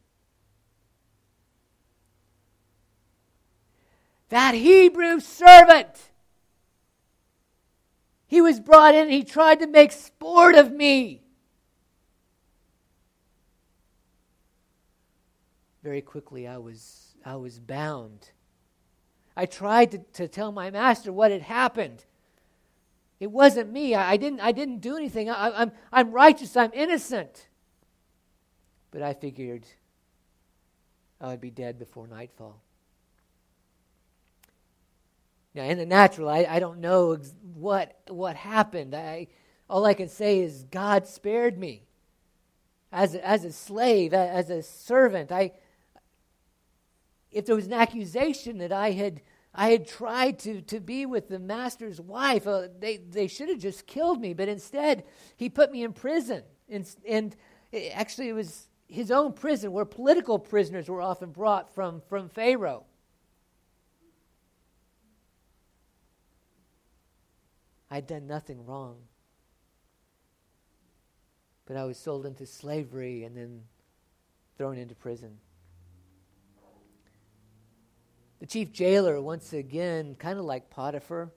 That 4.27 4.53
Hebrew 4.53 5.21
servant! 5.21 6.09
He 8.33 8.41
was 8.41 8.59
brought 8.59 8.95
in 8.95 9.03
and 9.03 9.11
he 9.13 9.23
tried 9.23 9.59
to 9.59 9.67
make 9.67 9.91
sport 9.91 10.55
of 10.55 10.71
me. 10.71 11.21
Very 15.83 16.01
quickly, 16.01 16.47
I 16.47 16.57
was, 16.57 17.13
I 17.23 17.35
was 17.35 17.59
bound. 17.59 18.31
I 19.37 19.45
tried 19.45 19.91
to, 19.91 19.99
to 20.13 20.27
tell 20.27 20.51
my 20.51 20.71
master 20.71 21.13
what 21.13 21.29
had 21.29 21.43
happened. 21.43 22.05
It 23.19 23.29
wasn't 23.29 23.71
me. 23.71 23.93
I, 23.93 24.13
I 24.13 24.17
didn't, 24.17 24.39
I 24.39 24.51
didn't 24.51 24.79
do 24.79 24.97
anything. 24.97 25.29
I, 25.29 25.51
I'm, 25.51 25.71
I'm 25.91 26.09
righteous. 26.09 26.57
I'm 26.57 26.71
innocent. 26.73 27.49
But 28.89 29.03
I 29.03 29.13
figured 29.13 29.67
I 31.21 31.27
would 31.27 31.41
be 31.41 31.51
dead 31.51 31.77
before 31.77 32.07
nightfall. 32.07 32.63
Now, 35.55 35.63
in 35.63 35.77
the 35.77 35.85
natural, 35.85 36.29
I, 36.29 36.47
I 36.49 36.59
don't 36.59 36.79
know 36.79 37.13
ex- 37.13 37.33
what, 37.53 37.95
what 38.07 38.35
happened. 38.35 38.95
I, 38.95 39.27
all 39.69 39.85
I 39.85 39.93
can 39.93 40.09
say 40.09 40.39
is 40.39 40.63
God 40.71 41.07
spared 41.07 41.57
me. 41.57 41.83
As 42.91 43.15
a, 43.15 43.27
as 43.27 43.43
a 43.43 43.51
slave, 43.51 44.13
as 44.13 44.49
a 44.49 44.61
servant, 44.61 45.31
I, 45.31 45.53
if 47.31 47.45
there 47.45 47.55
was 47.55 47.65
an 47.65 47.73
accusation 47.73 48.59
that 48.59 48.71
I 48.71 48.91
had, 48.91 49.21
I 49.53 49.71
had 49.71 49.87
tried 49.87 50.39
to, 50.39 50.61
to 50.61 50.79
be 50.79 51.05
with 51.05 51.27
the 51.27 51.39
master's 51.39 51.99
wife, 51.99 52.45
uh, 52.47 52.67
they, 52.79 52.97
they 52.97 53.27
should 53.27 53.49
have 53.49 53.59
just 53.59 53.87
killed 53.87 54.21
me. 54.21 54.33
But 54.33 54.47
instead, 54.47 55.03
he 55.37 55.49
put 55.49 55.71
me 55.71 55.83
in 55.83 55.93
prison. 55.93 56.43
And, 56.69 56.87
and 57.07 57.35
it, 57.71 57.91
actually, 57.95 58.29
it 58.29 58.33
was 58.33 58.67
his 58.87 59.11
own 59.11 59.33
prison 59.33 59.71
where 59.71 59.85
political 59.85 60.37
prisoners 60.37 60.87
were 60.87 61.01
often 61.01 61.31
brought 61.31 61.73
from, 61.73 62.01
from 62.07 62.29
Pharaoh. 62.29 62.85
I'd 67.93 68.07
done 68.07 68.25
nothing 68.25 68.65
wrong. 68.65 68.95
But 71.67 71.77
I 71.77 71.83
was 71.83 71.95
sold 71.95 72.25
into 72.25 72.47
slavery 72.47 73.23
and 73.23 73.37
then 73.37 73.61
thrown 74.57 74.79
into 74.79 74.95
prison. 74.95 75.37
The 78.39 78.47
chief 78.47 78.73
jailer, 78.73 79.21
once 79.21 79.53
again, 79.53 80.15
kind 80.15 80.39
of 80.39 80.45
like 80.45 80.71
Potiphar, 80.71 81.29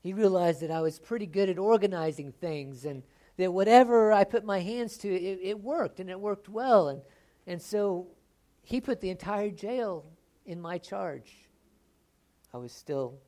he 0.00 0.12
realized 0.12 0.60
that 0.60 0.70
I 0.70 0.80
was 0.80 1.00
pretty 1.00 1.26
good 1.26 1.50
at 1.50 1.58
organizing 1.58 2.30
things 2.30 2.84
and 2.84 3.02
that 3.36 3.52
whatever 3.52 4.12
I 4.12 4.22
put 4.22 4.44
my 4.44 4.60
hands 4.60 4.96
to, 4.98 5.08
it, 5.12 5.40
it 5.42 5.60
worked 5.60 5.98
and 5.98 6.08
it 6.08 6.20
worked 6.20 6.48
well. 6.48 6.86
And, 6.86 7.02
and 7.48 7.60
so 7.60 8.06
he 8.62 8.80
put 8.80 9.00
the 9.00 9.10
entire 9.10 9.50
jail 9.50 10.04
in 10.44 10.60
my 10.60 10.78
charge. 10.78 11.32
I 12.54 12.58
was 12.58 12.70
still 12.70 13.18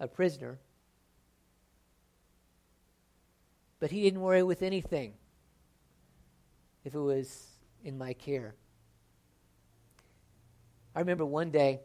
a 0.00 0.08
prisoner. 0.08 0.58
But 3.86 3.92
he 3.92 4.02
didn't 4.02 4.20
worry 4.20 4.42
with 4.42 4.62
anything 4.62 5.12
if 6.84 6.96
it 6.96 6.98
was 6.98 7.46
in 7.84 7.96
my 7.96 8.14
care. 8.14 8.56
I 10.92 10.98
remember 10.98 11.24
one 11.24 11.52
day, 11.52 11.78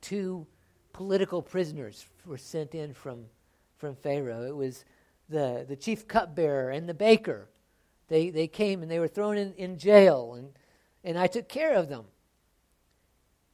two 0.00 0.46
political 0.94 1.42
prisoners 1.42 2.06
were 2.24 2.38
sent 2.38 2.74
in 2.74 2.94
from, 2.94 3.26
from 3.76 3.94
Pharaoh. 3.96 4.44
It 4.44 4.56
was 4.56 4.86
the, 5.28 5.66
the 5.68 5.76
chief 5.76 6.08
cupbearer 6.08 6.70
and 6.70 6.88
the 6.88 6.94
baker. 6.94 7.50
They, 8.08 8.30
they 8.30 8.48
came 8.48 8.80
and 8.80 8.90
they 8.90 8.98
were 8.98 9.08
thrown 9.08 9.36
in, 9.36 9.52
in 9.56 9.76
jail, 9.76 10.36
and, 10.38 10.52
and 11.04 11.18
I 11.18 11.26
took 11.26 11.50
care 11.50 11.74
of 11.74 11.90
them. 11.90 12.06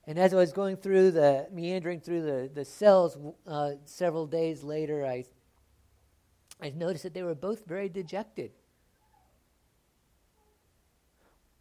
And 0.06 0.20
as 0.20 0.32
I 0.32 0.36
was 0.36 0.52
going 0.52 0.76
through 0.76 1.10
the, 1.10 1.48
meandering 1.50 1.98
through 1.98 2.22
the, 2.22 2.48
the 2.54 2.64
cells 2.64 3.18
uh, 3.44 3.72
several 3.86 4.28
days 4.28 4.62
later, 4.62 5.04
I 5.04 5.24
I 6.60 6.70
noticed 6.70 7.04
that 7.04 7.14
they 7.14 7.22
were 7.22 7.34
both 7.34 7.66
very 7.66 7.88
dejected. 7.88 8.50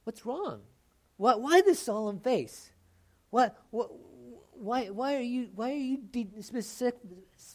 What's 0.03 0.25
wrong? 0.25 0.61
Why, 1.17 1.35
why 1.35 1.61
this 1.61 1.79
solemn 1.79 2.19
face? 2.19 2.71
What, 3.29 3.57
why, 4.53 4.87
why 4.87 5.15
are 5.15 5.21
you, 5.21 5.49
why 5.53 5.71
are 5.71 5.75
you 5.75 5.97
de- 5.97 6.41
specific, 6.41 6.99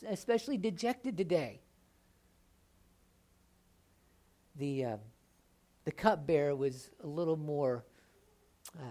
especially 0.09 0.59
dejected 0.59 1.17
today? 1.17 1.61
The, 4.57 4.85
uh, 4.85 4.97
the 5.85 5.93
cupbearer 5.93 6.55
was 6.55 6.91
a 7.03 7.07
little 7.07 7.37
more, 7.37 7.85
uh, 8.79 8.85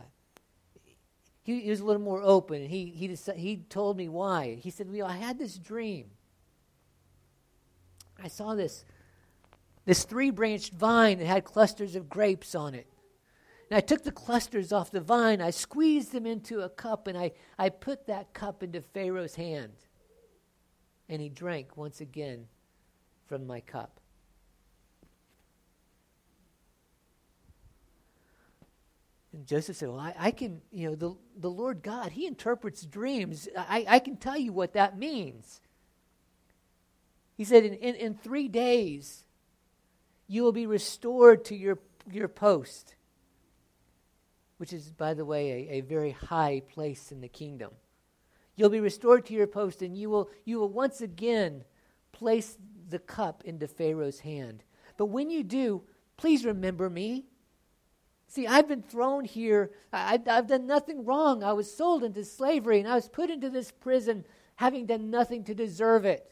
he, 1.44 1.62
he, 1.62 1.70
was 1.70 1.80
a 1.80 1.86
little 1.86 2.02
more 2.02 2.22
open. 2.22 2.66
He, 2.66 2.88
he, 2.88 3.08
deci- 3.08 3.38
he 3.38 3.58
told 3.70 3.96
me 3.96 4.10
why. 4.10 4.56
He 4.56 4.70
said, 4.72 4.92
well, 4.92 5.08
I 5.08 5.18
had 5.18 5.38
this 5.38 5.58
dream. 5.58 6.08
I 8.24 8.28
saw 8.28 8.56
this, 8.56 8.86
this 9.86 10.04
three 10.04 10.30
branched 10.30 10.74
vine 10.74 11.20
that 11.20 11.28
had 11.28 11.44
clusters 11.44 11.96
of 11.96 12.10
grapes 12.10 12.56
on 12.56 12.76
it. 12.76 12.88
And 13.70 13.78
I 13.78 13.82
took 13.82 14.04
the 14.04 14.12
clusters 14.12 14.74
off 14.74 14.92
the 14.92 15.00
vine, 15.00 15.42
I 15.42 15.52
squeezed 15.52 16.12
them 16.12 16.26
into 16.26 16.62
a 16.62 16.70
cup, 16.70 17.08
and 17.08 17.18
I, 17.18 17.32
I 17.58 17.70
put 17.70 18.08
that 18.08 18.34
cup 18.34 18.64
into 18.64 18.82
Pharaoh's 18.82 19.36
hand. 19.36 19.74
And 21.08 21.22
he 21.22 21.30
drank 21.30 21.78
once 21.78 22.02
again 22.02 22.48
from 23.28 23.48
my 23.48 23.62
cup. 23.62 24.02
And 29.34 29.48
Joseph 29.48 29.78
said, 29.78 29.90
Well, 29.90 30.00
I, 30.00 30.14
I, 30.18 30.32
can, 30.32 30.62
you 30.72 30.90
know, 30.90 30.96
the, 30.96 31.16
the 31.38 31.50
Lord 31.50 31.82
God, 31.82 32.12
He 32.12 32.28
interprets 32.28 32.86
dreams. 32.86 33.48
I, 33.58 33.86
I 33.88 34.00
can 34.00 34.18
tell 34.18 34.38
you 34.38 34.52
what 34.52 34.74
that 34.74 34.98
means. 34.98 35.62
He 37.42 37.46
said, 37.46 37.66
in, 37.66 37.74
in, 37.74 37.96
in 37.96 38.14
three 38.14 38.48
days, 38.48 39.24
you 40.28 40.44
will 40.44 40.52
be 40.52 40.68
restored 40.68 41.44
to 41.46 41.56
your, 41.56 41.80
your 42.12 42.28
post, 42.28 42.94
which 44.58 44.72
is, 44.72 44.92
by 44.92 45.16
the 45.16 45.26
way, 45.26 45.50
a, 45.50 45.78
a 45.78 45.82
very 45.82 46.12
high 46.12 46.62
place 46.72 47.12
in 47.12 47.20
the 47.20 47.28
kingdom. 47.28 47.72
You'll 48.56 48.70
be 48.70 48.80
restored 48.80 49.26
to 49.26 49.34
your 49.34 49.48
post, 49.48 49.82
and 49.82 49.98
you 49.98 50.12
will, 50.12 50.30
you 50.46 50.60
will 50.60 50.70
once 50.70 51.02
again 51.02 51.64
place 52.12 52.60
the 52.88 53.00
cup 53.00 53.42
into 53.44 53.68
Pharaoh's 53.68 54.20
hand. 54.20 54.62
But 54.96 55.08
when 55.08 55.32
you 55.32 55.44
do, 55.44 55.82
please 56.18 56.46
remember 56.46 56.92
me. 56.92 57.26
See, 58.28 58.46
I've 58.46 58.68
been 58.68 58.84
thrown 58.84 59.26
here. 59.26 59.72
I, 59.92 60.20
have 60.28 60.46
done 60.46 60.68
nothing 60.68 61.06
wrong. 61.06 61.44
I 61.44 61.54
was 61.54 61.76
sold 61.76 62.04
into 62.04 62.24
slavery, 62.24 62.80
and 62.80 62.88
I 62.88 62.94
was 62.94 63.10
put 63.10 63.32
into 63.32 63.50
this 63.50 63.72
prison 63.72 64.26
having 64.58 64.86
done 64.86 65.10
nothing 65.10 65.44
to 65.46 65.56
deserve 65.56 66.06
it. 66.06 66.28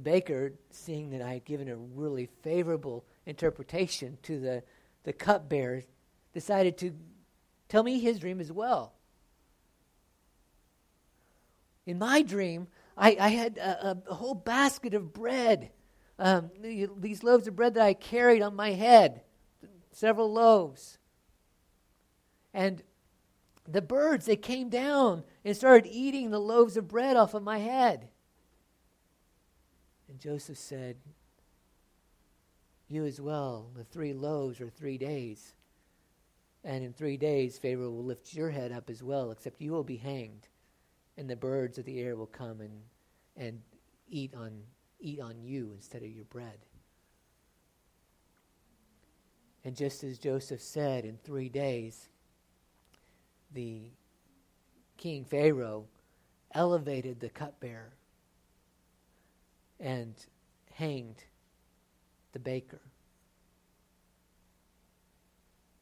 The 0.00 0.10
baker, 0.10 0.54
seeing 0.70 1.10
that 1.10 1.20
I 1.20 1.34
had 1.34 1.44
given 1.44 1.68
a 1.68 1.76
really 1.76 2.30
favorable 2.40 3.04
interpretation 3.26 4.16
to 4.22 4.40
the, 4.40 4.62
the 5.04 5.12
cupbearer, 5.12 5.82
decided 6.32 6.78
to 6.78 6.94
tell 7.68 7.82
me 7.82 8.00
his 8.00 8.18
dream 8.18 8.40
as 8.40 8.50
well. 8.50 8.94
in 11.84 11.98
my 11.98 12.22
dream, 12.22 12.68
I, 12.96 13.14
I 13.20 13.28
had 13.28 13.58
a, 13.58 13.98
a, 14.08 14.14
whole 14.14 14.32
basket 14.32 14.94
of 14.94 15.12
bread, 15.12 15.70
um, 16.18 16.50
these 16.62 17.22
loaves 17.22 17.46
of 17.46 17.54
bread 17.54 17.74
that 17.74 17.84
I 17.84 17.92
carried 17.92 18.40
on 18.40 18.56
my 18.56 18.70
head, 18.70 19.20
several 19.92 20.32
loaves. 20.32 20.96
And 22.54 22.82
the 23.68 23.82
birds, 23.82 24.24
they 24.24 24.36
came 24.36 24.70
down 24.70 25.24
and 25.44 25.54
started 25.54 25.86
eating 25.92 26.30
the 26.30 26.40
loaves 26.40 26.78
of 26.78 26.88
bread 26.88 27.18
off 27.18 27.34
of 27.34 27.42
my 27.42 27.58
head. 27.58 28.08
Joseph 30.20 30.58
said, 30.58 30.96
You 32.88 33.06
as 33.06 33.20
well, 33.20 33.70
the 33.74 33.84
three 33.84 34.12
loaves 34.12 34.60
are 34.60 34.68
three 34.68 34.98
days. 34.98 35.54
And 36.62 36.84
in 36.84 36.92
three 36.92 37.16
days, 37.16 37.56
Pharaoh 37.56 37.90
will 37.90 38.04
lift 38.04 38.34
your 38.34 38.50
head 38.50 38.70
up 38.70 38.90
as 38.90 39.02
well, 39.02 39.30
except 39.30 39.62
you 39.62 39.72
will 39.72 39.82
be 39.82 39.96
hanged, 39.96 40.48
and 41.16 41.28
the 41.28 41.36
birds 41.36 41.78
of 41.78 41.86
the 41.86 42.00
air 42.00 42.16
will 42.16 42.26
come 42.26 42.60
and, 42.60 42.82
and 43.34 43.62
eat, 44.10 44.34
on, 44.34 44.60
eat 45.00 45.20
on 45.20 45.42
you 45.42 45.72
instead 45.74 46.02
of 46.02 46.10
your 46.10 46.26
bread. 46.26 46.58
And 49.64 49.74
just 49.74 50.04
as 50.04 50.18
Joseph 50.18 50.60
said, 50.60 51.06
in 51.06 51.16
three 51.16 51.48
days, 51.48 52.10
the 53.54 53.84
king 54.98 55.24
Pharaoh 55.24 55.86
elevated 56.52 57.20
the 57.20 57.30
cupbearer 57.30 57.94
and 59.80 60.14
hanged 60.72 61.24
the 62.32 62.38
baker. 62.38 62.80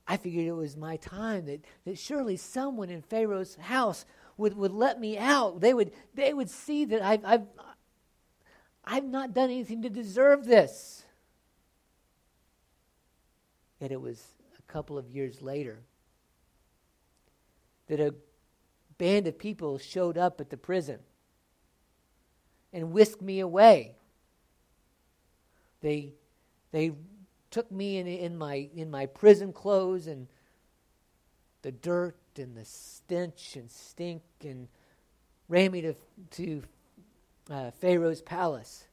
I 0.06 0.16
figured 0.16 0.46
it 0.46 0.52
was 0.52 0.76
my 0.76 0.96
time 0.96 1.44
that, 1.46 1.64
that 1.84 1.98
surely 1.98 2.36
someone 2.36 2.88
in 2.88 3.02
Pharaoh's 3.02 3.56
house 3.56 4.06
would, 4.38 4.56
would 4.56 4.72
let 4.72 4.98
me 4.98 5.18
out. 5.18 5.60
They 5.60 5.74
would, 5.74 5.92
they 6.14 6.32
would 6.32 6.48
see 6.48 6.86
that 6.86 7.02
I've, 7.02 7.24
I've, 7.24 7.46
I've 8.84 9.04
not 9.04 9.34
done 9.34 9.50
anything 9.50 9.82
to 9.82 9.90
deserve 9.90 10.46
this. 10.46 11.04
Yet 13.80 13.92
it 13.92 14.00
was 14.00 14.24
a 14.58 14.72
couple 14.72 14.96
of 14.96 15.10
years 15.10 15.42
later 15.42 15.80
that 17.88 18.00
a 18.00 18.14
band 18.96 19.26
of 19.26 19.38
people 19.38 19.76
showed 19.78 20.16
up 20.16 20.40
at 20.40 20.48
the 20.48 20.56
prison 20.56 21.00
and 22.72 22.92
whisked 22.92 23.22
me 23.22 23.40
away. 23.40 23.94
They, 25.80 26.12
they 26.72 26.92
took 27.50 27.70
me 27.70 27.98
in, 27.98 28.06
in, 28.06 28.36
my, 28.36 28.68
in 28.74 28.90
my 28.90 29.06
prison 29.06 29.52
clothes 29.52 30.06
and 30.06 30.26
the 31.62 31.72
dirt 31.72 32.16
and 32.36 32.56
the 32.56 32.64
stench 32.64 33.56
and 33.56 33.70
stink 33.70 34.22
and 34.42 34.68
ran 35.48 35.72
me 35.72 35.80
to, 35.82 35.94
to 36.32 36.62
uh, 37.50 37.70
Pharaoh's 37.72 38.22
palace. 38.22 38.86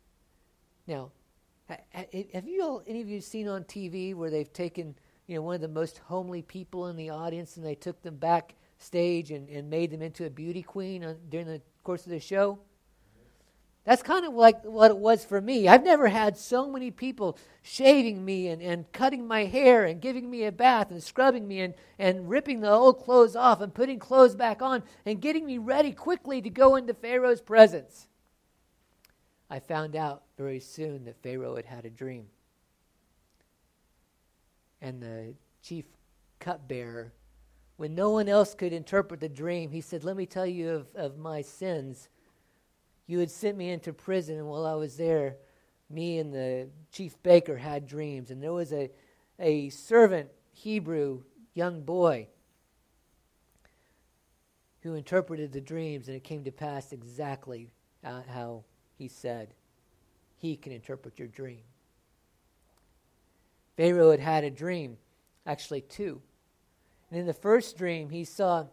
Now, 0.88 1.12
have 1.70 2.48
you 2.48 2.64
all, 2.64 2.84
any 2.88 3.02
of 3.02 3.10
you 3.10 3.22
seen 3.22 3.48
on 3.48 3.64
TV 3.64 4.14
where 4.14 4.30
they've 4.30 4.52
taken 4.52 4.96
you 5.28 5.36
know 5.36 5.42
one 5.42 5.56
of 5.56 5.62
the 5.62 5.68
most 5.68 6.00
homely 6.06 6.42
people 6.42 6.88
in 6.88 6.96
the 6.96 7.10
audience 7.10 7.58
and 7.58 7.66
they 7.66 7.74
took 7.76 8.02
them 8.04 8.18
backstage 8.18 9.32
and, 9.32 9.50
and 9.50 9.70
made 9.70 9.90
them 9.90 10.02
into 10.02 10.26
a 10.26 10.30
beauty 10.30 10.62
queen 10.62 11.04
on, 11.04 11.18
during 11.30 11.48
the 11.48 11.62
course 11.84 12.06
of 12.06 12.12
the 12.12 12.20
show. 12.20 12.60
That's 13.86 14.02
kind 14.02 14.26
of 14.26 14.34
like 14.34 14.64
what 14.64 14.90
it 14.90 14.98
was 14.98 15.24
for 15.24 15.40
me. 15.40 15.68
I've 15.68 15.84
never 15.84 16.08
had 16.08 16.38
so 16.38 16.70
many 16.72 16.90
people 16.90 17.38
shaving 17.62 18.26
me 18.26 18.48
and, 18.48 18.60
and 18.60 18.92
cutting 18.92 19.28
my 19.28 19.46
hair 19.46 19.86
and 19.86 20.02
giving 20.02 20.30
me 20.30 20.44
a 20.46 20.52
bath 20.52 20.90
and 20.90 21.04
scrubbing 21.04 21.48
me 21.48 21.62
and, 21.62 21.76
and 22.00 22.28
ripping 22.28 22.62
the 22.62 22.72
old 22.72 23.04
clothes 23.04 23.36
off 23.36 23.62
and 23.62 23.74
putting 23.74 24.00
clothes 24.00 24.36
back 24.36 24.64
on 24.64 24.82
and 25.06 25.22
getting 25.22 25.46
me 25.46 25.60
ready 25.60 25.92
quickly 25.92 26.42
to 26.42 26.50
go 26.50 26.76
into 26.76 26.96
Pharaoh's 26.96 27.42
presence. 27.42 28.08
I 29.52 29.60
found 29.60 29.96
out 29.96 30.24
very 30.36 30.60
soon 30.60 31.06
that 31.06 31.22
Pharaoh 31.22 31.56
had 31.56 31.66
had 31.66 31.86
a 31.86 31.92
dream. 31.92 32.26
And 34.82 35.00
the 35.00 35.36
chief 35.62 35.86
cupbearer 36.40 37.14
when 37.78 37.94
no 37.94 38.10
one 38.10 38.30
else 38.30 38.56
could 38.56 38.72
interpret 38.72 39.20
the 39.20 39.30
dream, 39.30 39.72
he 39.72 39.82
said, 39.82 40.04
Let 40.04 40.16
me 40.16 40.26
tell 40.26 40.46
you 40.46 40.70
of, 40.70 40.88
of 40.96 41.18
my 41.18 41.42
sins. 41.42 42.10
You 43.08 43.20
had 43.20 43.30
sent 43.30 43.58
me 43.58 43.70
into 43.70 43.94
prison, 43.94 44.38
and 44.38 44.48
while 44.48 44.66
I 44.66 44.74
was 44.74 44.98
there, 44.98 45.38
me 45.90 46.18
and 46.18 46.34
the 46.34 46.70
chief 46.92 47.22
baker 47.22 47.58
had 47.58 47.88
dreams. 47.88 48.32
And 48.32 48.42
there 48.42 48.54
was 48.54 48.74
a, 48.74 48.90
a 49.40 49.70
servant, 49.70 50.30
Hebrew 50.54 51.22
young 51.54 51.82
boy, 51.82 52.28
who 54.82 54.96
interpreted 54.96 55.52
the 55.52 55.62
dreams, 55.62 56.08
and 56.08 56.18
it 56.18 56.24
came 56.24 56.44
to 56.44 56.52
pass 56.52 56.92
exactly 56.92 57.70
uh, 58.04 58.22
how 58.34 58.64
he 58.98 59.08
said. 59.08 59.54
He 60.38 60.56
can 60.56 60.72
interpret 60.72 61.20
your 61.20 61.28
dream. 61.28 61.62
Pharaoh 63.78 64.12
had 64.12 64.20
had 64.20 64.44
a 64.44 64.50
dream, 64.50 64.98
actually, 65.46 65.82
two. 65.82 66.22
And 67.10 67.20
in 67.20 67.26
the 67.26 67.34
first 67.34 67.78
dream, 67.78 68.10
he 68.10 68.24
saw 68.24 68.66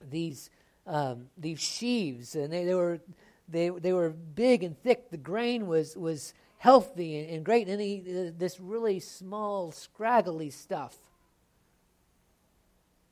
these 0.00 0.50
um, 0.86 1.26
these 1.36 1.60
sheaves, 1.60 2.34
and 2.34 2.50
they, 2.50 2.64
they 2.64 2.74
were 2.74 2.98
they 3.48 3.70
they 3.70 3.92
were 3.92 4.10
big 4.10 4.62
and 4.62 4.78
thick. 4.78 5.10
The 5.10 5.16
grain 5.16 5.66
was 5.66 5.96
was 5.96 6.34
healthy 6.58 7.18
and, 7.18 7.30
and 7.30 7.44
great, 7.44 7.68
and 7.68 7.80
he, 7.80 8.02
uh, 8.08 8.32
this 8.36 8.60
really 8.60 9.00
small, 9.00 9.72
scraggly 9.72 10.50
stuff. 10.50 10.96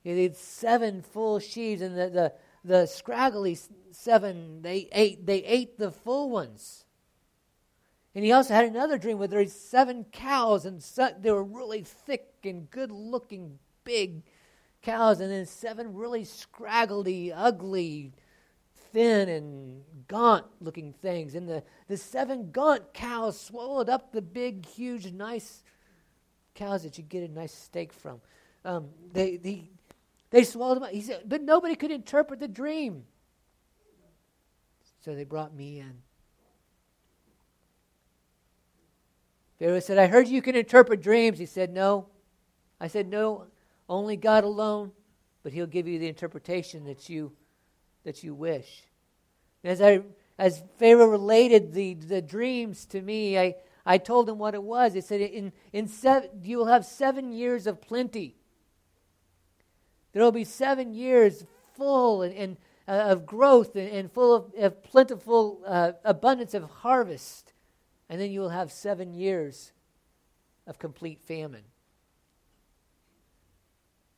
He 0.02 0.22
had 0.22 0.36
seven 0.36 1.02
full 1.02 1.38
sheaves, 1.38 1.82
and 1.82 1.96
the, 1.96 2.08
the 2.08 2.32
the 2.64 2.86
scraggly 2.86 3.56
seven 3.90 4.62
they 4.62 4.88
ate 4.92 5.26
they 5.26 5.42
ate 5.44 5.78
the 5.78 5.90
full 5.90 6.30
ones. 6.30 6.84
And 8.14 8.24
he 8.24 8.32
also 8.32 8.54
had 8.54 8.64
another 8.64 8.96
dream 8.96 9.18
where 9.18 9.28
there 9.28 9.40
were 9.40 9.46
seven 9.46 10.04
cows, 10.10 10.64
and 10.64 10.80
they 11.20 11.30
were 11.30 11.44
really 11.44 11.82
thick 11.82 12.32
and 12.44 12.70
good 12.70 12.90
looking, 12.90 13.58
big 13.84 14.22
cows, 14.80 15.20
and 15.20 15.30
then 15.30 15.44
seven 15.44 15.92
really 15.92 16.24
scraggly, 16.24 17.30
ugly, 17.30 18.14
thin, 18.96 19.28
and 19.28 19.82
gaunt 20.08 20.46
looking 20.58 20.94
things. 20.94 21.34
And 21.34 21.46
the, 21.46 21.62
the 21.86 21.98
seven 21.98 22.50
gaunt 22.50 22.94
cows 22.94 23.38
swallowed 23.38 23.90
up 23.90 24.10
the 24.10 24.22
big, 24.22 24.64
huge, 24.64 25.12
nice 25.12 25.62
cows 26.54 26.82
that 26.84 26.96
you 26.96 27.04
get 27.04 27.28
a 27.28 27.30
nice 27.30 27.52
steak 27.52 27.92
from. 27.92 28.22
Um, 28.64 28.88
they, 29.12 29.36
they, 29.36 29.68
they 30.30 30.44
swallowed 30.44 30.76
them 30.76 30.84
up. 30.84 30.92
He 30.92 31.02
said, 31.02 31.24
but 31.26 31.42
nobody 31.42 31.74
could 31.74 31.90
interpret 31.90 32.40
the 32.40 32.48
dream. 32.48 33.04
So 35.04 35.14
they 35.14 35.24
brought 35.24 35.54
me 35.54 35.80
in. 35.80 35.92
Pharaoh 39.58 39.80
said, 39.80 39.98
I 39.98 40.06
heard 40.06 40.26
you 40.26 40.40
can 40.40 40.56
interpret 40.56 41.02
dreams. 41.02 41.38
He 41.38 41.46
said, 41.46 41.70
No. 41.70 42.08
I 42.80 42.88
said, 42.88 43.08
No, 43.08 43.46
only 43.88 44.16
God 44.16 44.44
alone, 44.44 44.92
but 45.42 45.52
He'll 45.52 45.66
give 45.66 45.86
you 45.86 45.98
the 45.98 46.08
interpretation 46.08 46.84
that 46.84 47.08
you 47.08 47.32
that 48.04 48.22
you 48.22 48.34
wish. 48.34 48.85
As 49.64 49.80
I 49.80 50.02
as 50.38 50.62
Pharaoh 50.78 51.06
related 51.06 51.72
the, 51.72 51.94
the 51.94 52.20
dreams 52.20 52.84
to 52.86 53.00
me, 53.00 53.38
I, 53.38 53.54
I 53.84 53.98
told 53.98 54.28
him 54.28 54.38
what 54.38 54.54
it 54.54 54.62
was. 54.62 54.92
He 54.92 55.00
said, 55.00 55.20
in, 55.20 55.52
in 55.72 55.88
seven, 55.88 56.30
You 56.42 56.58
will 56.58 56.66
have 56.66 56.84
seven 56.84 57.32
years 57.32 57.66
of 57.66 57.80
plenty. 57.80 58.36
There 60.12 60.22
will 60.22 60.32
be 60.32 60.44
seven 60.44 60.92
years 60.92 61.44
full 61.74 62.22
and, 62.22 62.34
and 62.34 62.56
uh, 62.88 62.92
of 63.08 63.26
growth 63.26 63.76
and, 63.76 63.88
and, 63.88 64.12
full 64.12 64.34
of, 64.34 64.54
of 64.58 64.82
plentiful 64.82 65.62
uh, 65.66 65.92
abundance 66.04 66.54
of 66.54 66.64
harvest. 66.64 67.52
And 68.08 68.20
then 68.20 68.30
you 68.30 68.40
will 68.40 68.50
have 68.50 68.70
seven 68.70 69.14
years 69.14 69.72
of 70.66 70.78
complete 70.78 71.20
famine. 71.20 71.64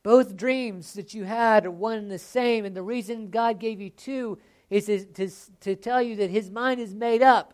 Both 0.03 0.37
dreams 0.37 0.93
that 0.93 1.13
you 1.13 1.23
had 1.23 1.65
are 1.65 1.71
one 1.71 1.97
and 1.97 2.11
the 2.11 2.19
same, 2.19 2.65
and 2.65 2.75
the 2.75 2.83
reason 2.83 3.29
God 3.29 3.59
gave 3.59 3.81
you 3.81 3.89
two 3.89 4.37
is 4.69 4.85
to, 4.85 5.05
to, 5.05 5.29
to 5.61 5.75
tell 5.75 6.01
you 6.01 6.15
that 6.17 6.29
His 6.29 6.51
mind 6.51 6.79
is 6.79 6.93
made 6.93 7.21
up. 7.21 7.53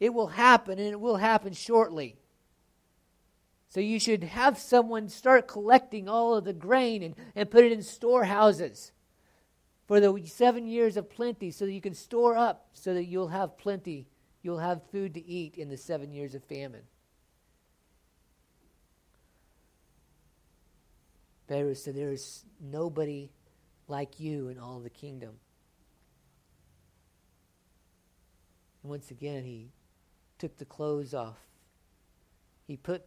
It 0.00 0.14
will 0.14 0.28
happen, 0.28 0.78
and 0.78 0.88
it 0.88 1.00
will 1.00 1.16
happen 1.16 1.52
shortly. 1.52 2.16
So 3.68 3.80
you 3.80 3.98
should 3.98 4.24
have 4.24 4.58
someone 4.58 5.08
start 5.08 5.48
collecting 5.48 6.08
all 6.08 6.34
of 6.34 6.44
the 6.44 6.52
grain 6.52 7.02
and, 7.02 7.14
and 7.34 7.50
put 7.50 7.64
it 7.64 7.72
in 7.72 7.82
storehouses 7.82 8.92
for 9.86 10.00
the 10.00 10.26
seven 10.26 10.66
years 10.66 10.96
of 10.96 11.08
plenty 11.08 11.50
so 11.50 11.64
that 11.64 11.72
you 11.72 11.80
can 11.80 11.94
store 11.94 12.36
up 12.36 12.66
so 12.74 12.92
that 12.94 13.04
you'll 13.04 13.28
have 13.28 13.56
plenty. 13.56 14.06
You'll 14.42 14.58
have 14.58 14.82
food 14.90 15.14
to 15.14 15.26
eat 15.26 15.56
in 15.56 15.68
the 15.68 15.76
seven 15.76 16.12
years 16.12 16.34
of 16.34 16.44
famine. 16.44 16.82
Pharaoh 21.48 21.74
said, 21.74 21.94
There 21.94 22.12
is 22.12 22.44
nobody 22.60 23.30
like 23.88 24.20
you 24.20 24.48
in 24.48 24.58
all 24.58 24.80
the 24.80 24.90
kingdom. 24.90 25.34
And 28.82 28.90
once 28.90 29.10
again, 29.10 29.44
he 29.44 29.68
took 30.38 30.56
the 30.56 30.64
clothes 30.64 31.14
off. 31.14 31.38
He 32.66 32.76
put 32.76 33.04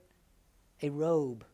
a 0.82 0.90
robe, 0.90 1.46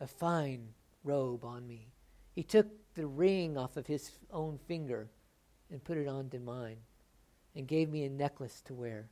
a 0.00 0.06
fine 0.06 0.68
robe 1.04 1.44
on 1.44 1.66
me. 1.66 1.88
He 2.34 2.42
took 2.42 2.66
the 2.94 3.06
ring 3.06 3.56
off 3.56 3.76
of 3.76 3.86
his 3.86 4.10
own 4.30 4.58
finger 4.66 5.08
and 5.70 5.82
put 5.82 5.98
it 5.98 6.08
onto 6.08 6.38
mine 6.38 6.78
and 7.54 7.66
gave 7.66 7.90
me 7.90 8.04
a 8.04 8.10
necklace 8.10 8.60
to 8.66 8.74
wear 8.74 9.08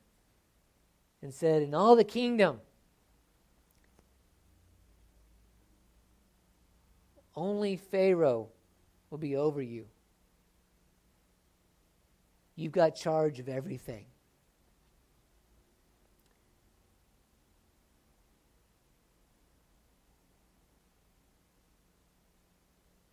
and 1.21 1.33
said, 1.33 1.61
In 1.61 1.73
all 1.73 1.95
the 1.95 2.03
kingdom, 2.03 2.59
only 7.35 7.77
Pharaoh 7.77 8.49
will 9.09 9.17
be 9.17 9.35
over 9.35 9.61
you. 9.61 9.85
You've 12.59 12.73
got 12.73 12.93
charge 12.93 13.39
of 13.39 13.47
everything. 13.47 14.03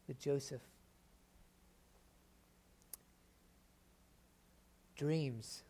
But 0.09 0.19
Joseph, 0.19 0.63
dreams 4.97 5.63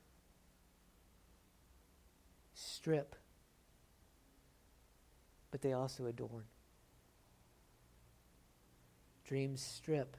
strip, 2.55 3.15
but 5.51 5.61
they 5.61 5.75
also 5.75 6.07
adorn. 6.07 6.45
Dreams 9.27 9.61
strip, 9.61 10.17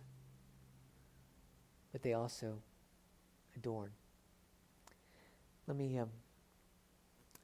but 1.92 2.04
they 2.04 2.14
also 2.14 2.60
adorn. 3.58 3.90
Let 5.68 5.78
me 5.78 5.98
um, 5.98 6.10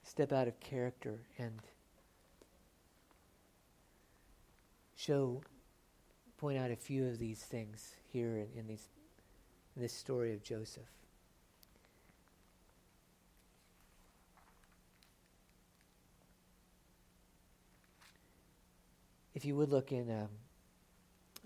step 0.04 0.32
out 0.32 0.48
of 0.48 0.60
character 0.60 1.20
and 1.38 1.60
show, 4.96 5.42
point 6.38 6.58
out 6.58 6.72
a 6.72 6.76
few 6.76 7.08
of 7.08 7.20
these 7.20 7.40
things 7.40 7.96
here 8.12 8.38
in, 8.38 8.48
in, 8.60 8.68
these, 8.68 8.88
in 9.76 9.82
this 9.82 9.94
story 9.94 10.34
of 10.34 10.44
Joseph. 10.44 10.84
If 19.36 19.46
you 19.46 19.56
would 19.56 19.70
look 19.70 19.92
in 19.92 20.10
um, 20.12 20.30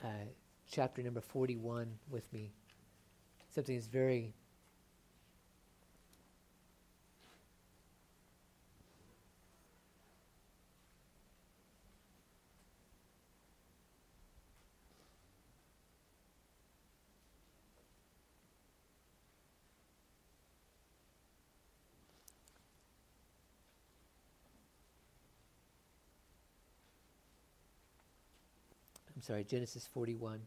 uh, 0.04 0.26
chapter 0.70 1.02
number 1.02 1.22
41 1.22 1.88
with 2.12 2.32
me, 2.34 2.52
something 3.56 3.74
that's 3.74 3.88
very 3.88 4.34
sorry, 29.28 29.44
Genesis 29.44 29.86
41. 29.86 30.40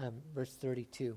Um, 0.00 0.14
verse 0.34 0.54
32. 0.54 1.14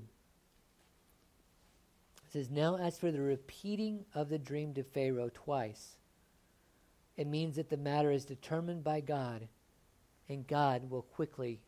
It 2.26 2.32
says, 2.32 2.50
Now 2.50 2.76
as 2.76 2.98
for 2.98 3.10
the 3.10 3.22
repeating 3.22 4.04
of 4.14 4.28
the 4.28 4.38
dream 4.38 4.74
to 4.74 4.82
Pharaoh 4.82 5.30
twice, 5.32 5.96
it 7.16 7.26
means 7.26 7.56
that 7.56 7.70
the 7.70 7.76
matter 7.76 8.10
is 8.10 8.24
determined 8.24 8.84
by 8.84 9.00
God, 9.00 9.48
and 10.28 10.46
God 10.46 10.90
will 10.90 11.02
quickly 11.02 11.60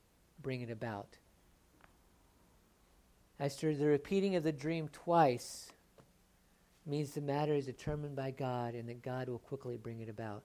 bring 0.43 0.61
it 0.61 0.71
about. 0.71 1.17
As 3.41 3.57
to 3.57 3.75
the 3.75 3.87
repeating 3.87 4.37
of 4.37 4.43
the 4.43 4.53
dream 4.53 4.89
twice, 4.89 5.71
means 6.85 7.13
the 7.13 7.21
matter 7.21 7.55
is 7.55 7.67
determined 7.67 8.17
by 8.17 8.31
God, 8.31 8.75
and 8.75 8.89
that 8.89 9.03
God 9.03 9.29
will 9.29 9.39
quickly 9.39 9.77
bring 9.77 10.01
it 10.01 10.09
about. 10.09 10.43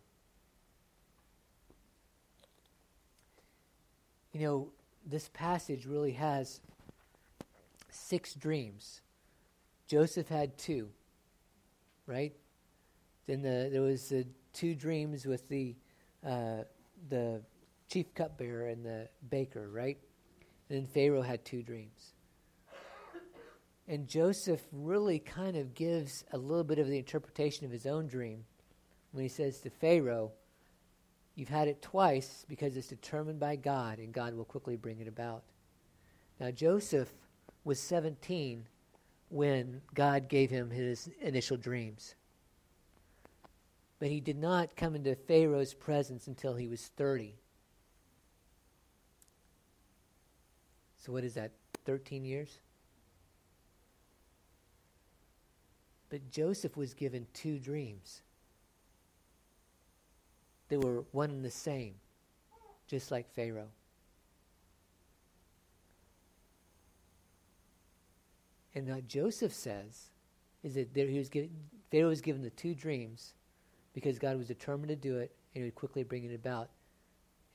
You 4.32 4.42
know, 4.42 4.68
this 5.06 5.30
passage 5.34 5.86
really 5.86 6.14
has 6.14 6.60
six 7.90 8.34
dreams. 8.34 9.02
Joseph 9.88 10.28
had 10.28 10.58
two, 10.58 10.90
right? 12.08 12.34
Then 13.28 13.42
the, 13.42 13.70
there 13.72 13.82
was 13.82 14.10
the 14.10 14.26
two 14.54 14.76
dreams 14.76 15.26
with 15.26 15.48
the 15.50 15.76
uh, 16.26 16.64
the 17.10 17.42
chief 17.90 18.14
cupbearer 18.16 18.68
and 18.68 18.86
the 18.86 19.10
baker, 19.30 19.70
right? 19.70 19.98
And 20.70 20.80
then 20.80 20.88
Pharaoh 20.88 21.22
had 21.22 21.44
two 21.44 21.62
dreams. 21.62 22.14
And 23.88 24.08
Joseph 24.08 24.62
really 24.72 25.20
kind 25.20 25.58
of 25.58 25.74
gives 25.74 26.24
a 26.32 26.38
little 26.38 26.64
bit 26.64 26.80
of 26.80 26.88
the 26.88 26.98
interpretation 26.98 27.66
of 27.66 27.72
his 27.72 27.86
own 27.86 28.08
dream 28.08 28.46
when 29.12 29.24
he 29.24 29.30
says 29.30 29.60
to 29.60 29.70
Pharaoh, 29.70 30.32
You've 31.36 31.50
had 31.50 31.68
it 31.68 31.82
twice 31.82 32.46
because 32.48 32.78
it's 32.78 32.88
determined 32.88 33.40
by 33.40 33.56
God, 33.56 33.98
and 33.98 34.14
God 34.14 34.36
will 34.36 34.46
quickly 34.46 34.76
bring 34.76 35.00
it 35.00 35.08
about. 35.08 35.44
Now, 36.40 36.52
Joseph 36.52 37.12
was 37.64 37.80
17 37.80 38.68
when 39.30 39.82
God 39.96 40.30
gave 40.30 40.52
him 40.52 40.70
his 40.70 41.10
initial 41.22 41.58
dreams. 41.58 42.14
But 44.04 44.12
he 44.12 44.20
did 44.20 44.38
not 44.38 44.76
come 44.76 44.96
into 44.96 45.16
Pharaoh's 45.16 45.74
presence 45.74 46.28
until 46.28 46.56
he 46.56 46.68
was 46.68 46.88
30. 46.98 47.36
So, 50.98 51.14
what 51.14 51.24
is 51.24 51.36
that, 51.36 51.52
13 51.86 52.26
years? 52.26 52.60
But 56.10 56.30
Joseph 56.32 56.76
was 56.76 56.94
given 56.94 57.28
two 57.34 57.60
dreams. 57.60 58.24
They 60.68 60.76
were 60.76 61.06
one 61.14 61.30
and 61.30 61.46
the 61.46 61.50
same, 61.50 61.94
just 62.88 63.10
like 63.10 63.34
Pharaoh. 63.34 63.72
And 68.76 68.86
what 68.90 69.08
Joseph 69.08 69.54
says 69.54 70.10
is 70.62 70.74
that 70.74 70.94
there 70.94 71.08
he 71.08 71.20
was 71.20 71.30
given, 71.30 71.52
Pharaoh 71.90 72.10
was 72.10 72.20
given 72.20 72.42
the 72.42 72.50
two 72.50 72.76
dreams 72.76 73.36
because 73.94 74.20
God 74.20 74.38
was 74.38 74.48
determined 74.48 74.90
to 74.90 74.96
do 74.96 75.18
it 75.18 75.32
and 75.54 75.62
he 75.62 75.64
would 75.64 75.76
quickly 75.76 76.04
bring 76.04 76.24
it 76.24 76.34
about. 76.34 76.70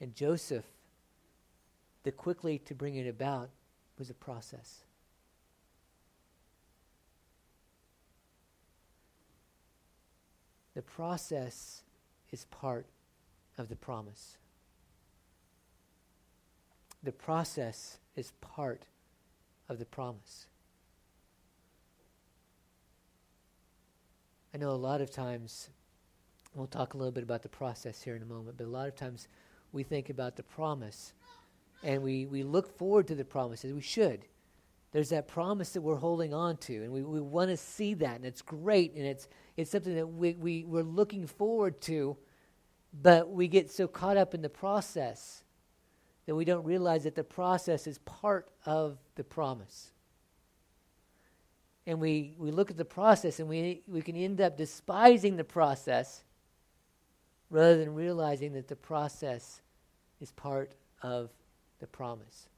And 0.00 0.14
Joseph, 0.14 0.64
the 2.04 2.12
quickly 2.12 2.58
to 2.60 2.74
bring 2.74 2.94
it 2.94 3.08
about 3.08 3.50
was 3.98 4.10
a 4.10 4.14
process. 4.14 4.84
The 10.74 10.82
process 10.82 11.82
is 12.30 12.44
part 12.44 12.86
of 13.56 13.68
the 13.68 13.74
promise. 13.74 14.36
The 17.02 17.10
process 17.10 17.98
is 18.14 18.32
part 18.40 18.84
of 19.68 19.80
the 19.80 19.84
promise. 19.84 20.46
I 24.54 24.58
know 24.58 24.70
a 24.70 24.72
lot 24.72 25.00
of 25.00 25.10
times 25.10 25.68
We'll 26.58 26.66
talk 26.66 26.94
a 26.94 26.96
little 26.96 27.12
bit 27.12 27.22
about 27.22 27.42
the 27.42 27.48
process 27.48 28.02
here 28.02 28.16
in 28.16 28.22
a 28.22 28.26
moment, 28.26 28.56
but 28.56 28.64
a 28.64 28.68
lot 28.68 28.88
of 28.88 28.96
times 28.96 29.28
we 29.70 29.84
think 29.84 30.10
about 30.10 30.34
the 30.34 30.42
promise 30.42 31.12
and 31.84 32.02
we, 32.02 32.26
we 32.26 32.42
look 32.42 32.76
forward 32.76 33.06
to 33.06 33.14
the 33.14 33.24
promises. 33.24 33.72
We 33.72 33.80
should. 33.80 34.24
There's 34.90 35.10
that 35.10 35.28
promise 35.28 35.70
that 35.70 35.82
we're 35.82 35.94
holding 35.94 36.34
on 36.34 36.56
to, 36.56 36.82
and 36.82 36.92
we, 36.92 37.04
we 37.04 37.20
want 37.20 37.50
to 37.50 37.56
see 37.56 37.94
that, 37.94 38.16
and 38.16 38.24
it's 38.24 38.42
great, 38.42 38.94
and 38.94 39.06
it's, 39.06 39.28
it's 39.56 39.70
something 39.70 39.94
that 39.94 40.06
we, 40.06 40.32
we, 40.32 40.64
we're 40.64 40.82
looking 40.82 41.28
forward 41.28 41.80
to, 41.82 42.16
but 43.02 43.30
we 43.30 43.46
get 43.46 43.70
so 43.70 43.86
caught 43.86 44.16
up 44.16 44.34
in 44.34 44.42
the 44.42 44.48
process 44.48 45.44
that 46.26 46.34
we 46.34 46.44
don't 46.44 46.64
realize 46.64 47.04
that 47.04 47.14
the 47.14 47.22
process 47.22 47.86
is 47.86 47.98
part 47.98 48.48
of 48.66 48.98
the 49.14 49.22
promise. 49.22 49.92
And 51.86 52.00
we, 52.00 52.34
we 52.36 52.50
look 52.50 52.70
at 52.70 52.76
the 52.76 52.84
process, 52.84 53.38
and 53.38 53.48
we, 53.48 53.82
we 53.86 54.02
can 54.02 54.16
end 54.16 54.40
up 54.40 54.56
despising 54.56 55.36
the 55.36 55.44
process 55.44 56.24
rather 57.50 57.78
than 57.78 57.94
realizing 57.94 58.52
that 58.52 58.68
the 58.68 58.76
process 58.76 59.60
is 60.20 60.30
part 60.32 60.72
of 61.02 61.30
the 61.80 61.86
promise. 61.86 62.48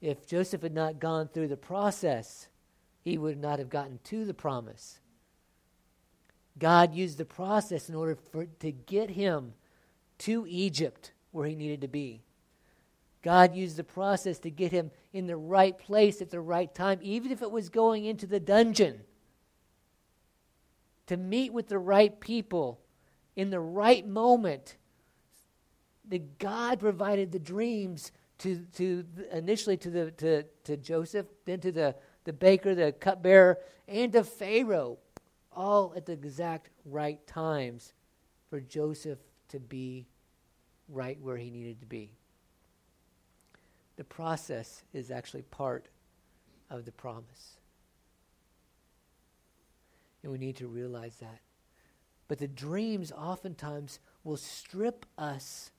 If 0.00 0.26
Joseph 0.26 0.62
had 0.62 0.74
not 0.74 1.00
gone 1.00 1.28
through 1.28 1.48
the 1.48 1.56
process, 1.56 2.48
he 3.02 3.18
would 3.18 3.40
not 3.40 3.58
have 3.58 3.70
gotten 3.70 3.98
to 4.04 4.24
the 4.24 4.34
promise. 4.34 5.00
God 6.58 6.94
used 6.94 7.18
the 7.18 7.24
process 7.24 7.88
in 7.88 7.94
order 7.94 8.16
for, 8.32 8.46
to 8.60 8.72
get 8.72 9.10
him 9.10 9.52
to 10.18 10.46
Egypt 10.48 11.12
where 11.32 11.46
he 11.46 11.54
needed 11.54 11.82
to 11.82 11.88
be. 11.88 12.22
God 13.22 13.54
used 13.54 13.76
the 13.76 13.84
process 13.84 14.38
to 14.40 14.50
get 14.50 14.72
him 14.72 14.90
in 15.12 15.26
the 15.26 15.36
right 15.36 15.76
place 15.76 16.22
at 16.22 16.30
the 16.30 16.40
right 16.40 16.72
time, 16.72 17.00
even 17.02 17.32
if 17.32 17.42
it 17.42 17.50
was 17.50 17.68
going 17.68 18.04
into 18.04 18.26
the 18.26 18.40
dungeon, 18.40 19.00
to 21.06 21.16
meet 21.16 21.52
with 21.52 21.68
the 21.68 21.78
right 21.78 22.18
people 22.20 22.80
in 23.36 23.50
the 23.50 23.60
right 23.60 24.06
moment. 24.06 24.76
That 26.08 26.38
God 26.38 26.78
provided 26.78 27.32
the 27.32 27.38
dreams 27.38 28.12
to, 28.38 28.64
to 28.76 29.04
initially 29.32 29.76
to, 29.78 29.90
the, 29.90 30.10
to, 30.12 30.44
to 30.64 30.76
Joseph, 30.76 31.26
then 31.44 31.60
to 31.60 31.72
the, 31.72 31.94
the 32.24 32.32
baker, 32.32 32.74
the 32.74 32.92
cupbearer, 32.92 33.58
and 33.88 34.12
to 34.12 34.22
Pharaoh, 34.24 34.98
all 35.52 35.94
at 35.96 36.06
the 36.06 36.12
exact 36.12 36.70
right 36.84 37.24
times 37.26 37.92
for 38.50 38.60
Joseph 38.60 39.18
to 39.48 39.58
be 39.58 40.06
right 40.88 41.18
where 41.20 41.36
he 41.36 41.50
needed 41.50 41.80
to 41.80 41.86
be. 41.86 42.12
The 43.96 44.04
process 44.04 44.82
is 44.92 45.10
actually 45.10 45.42
part 45.42 45.88
of 46.70 46.84
the 46.84 46.92
promise. 46.92 47.56
And 50.22 50.30
we 50.30 50.38
need 50.38 50.56
to 50.56 50.66
realize 50.66 51.16
that. 51.20 51.40
But 52.28 52.38
the 52.38 52.48
dreams 52.48 53.12
oftentimes 53.12 54.00
will 54.24 54.36
strip 54.36 55.06
us 55.16 55.70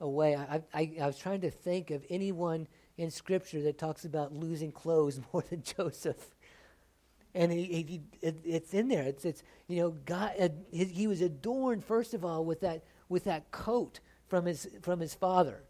away. 0.00 0.36
I, 0.36 0.62
I, 0.74 0.92
I, 1.00 1.06
was 1.06 1.18
trying 1.18 1.40
to 1.40 1.50
think 1.50 1.90
of 1.90 2.04
anyone 2.10 2.68
in 2.96 3.10
Scripture 3.10 3.62
that 3.62 3.78
talks 3.78 4.04
about 4.04 4.32
losing 4.32 4.70
clothes 4.70 5.20
more 5.32 5.42
than 5.48 5.62
Joseph. 5.62 6.34
And 7.34 7.52
he, 7.52 7.64
he 7.64 8.00
it, 8.20 8.38
it's 8.44 8.74
in 8.74 8.88
there. 8.88 9.04
It's, 9.04 9.24
it's 9.24 9.42
you 9.66 9.80
know, 9.80 9.90
God. 10.06 10.32
Uh, 10.40 10.48
he, 10.72 10.84
he 10.84 11.06
was 11.06 11.20
adorned 11.20 11.84
first 11.84 12.14
of 12.14 12.24
all 12.24 12.44
with 12.44 12.60
that 12.60 12.84
with 13.08 13.24
that 13.24 13.50
coat 13.50 14.00
from 14.28 14.46
his 14.46 14.68
from 14.82 14.98
his 14.98 15.14
father, 15.14 15.62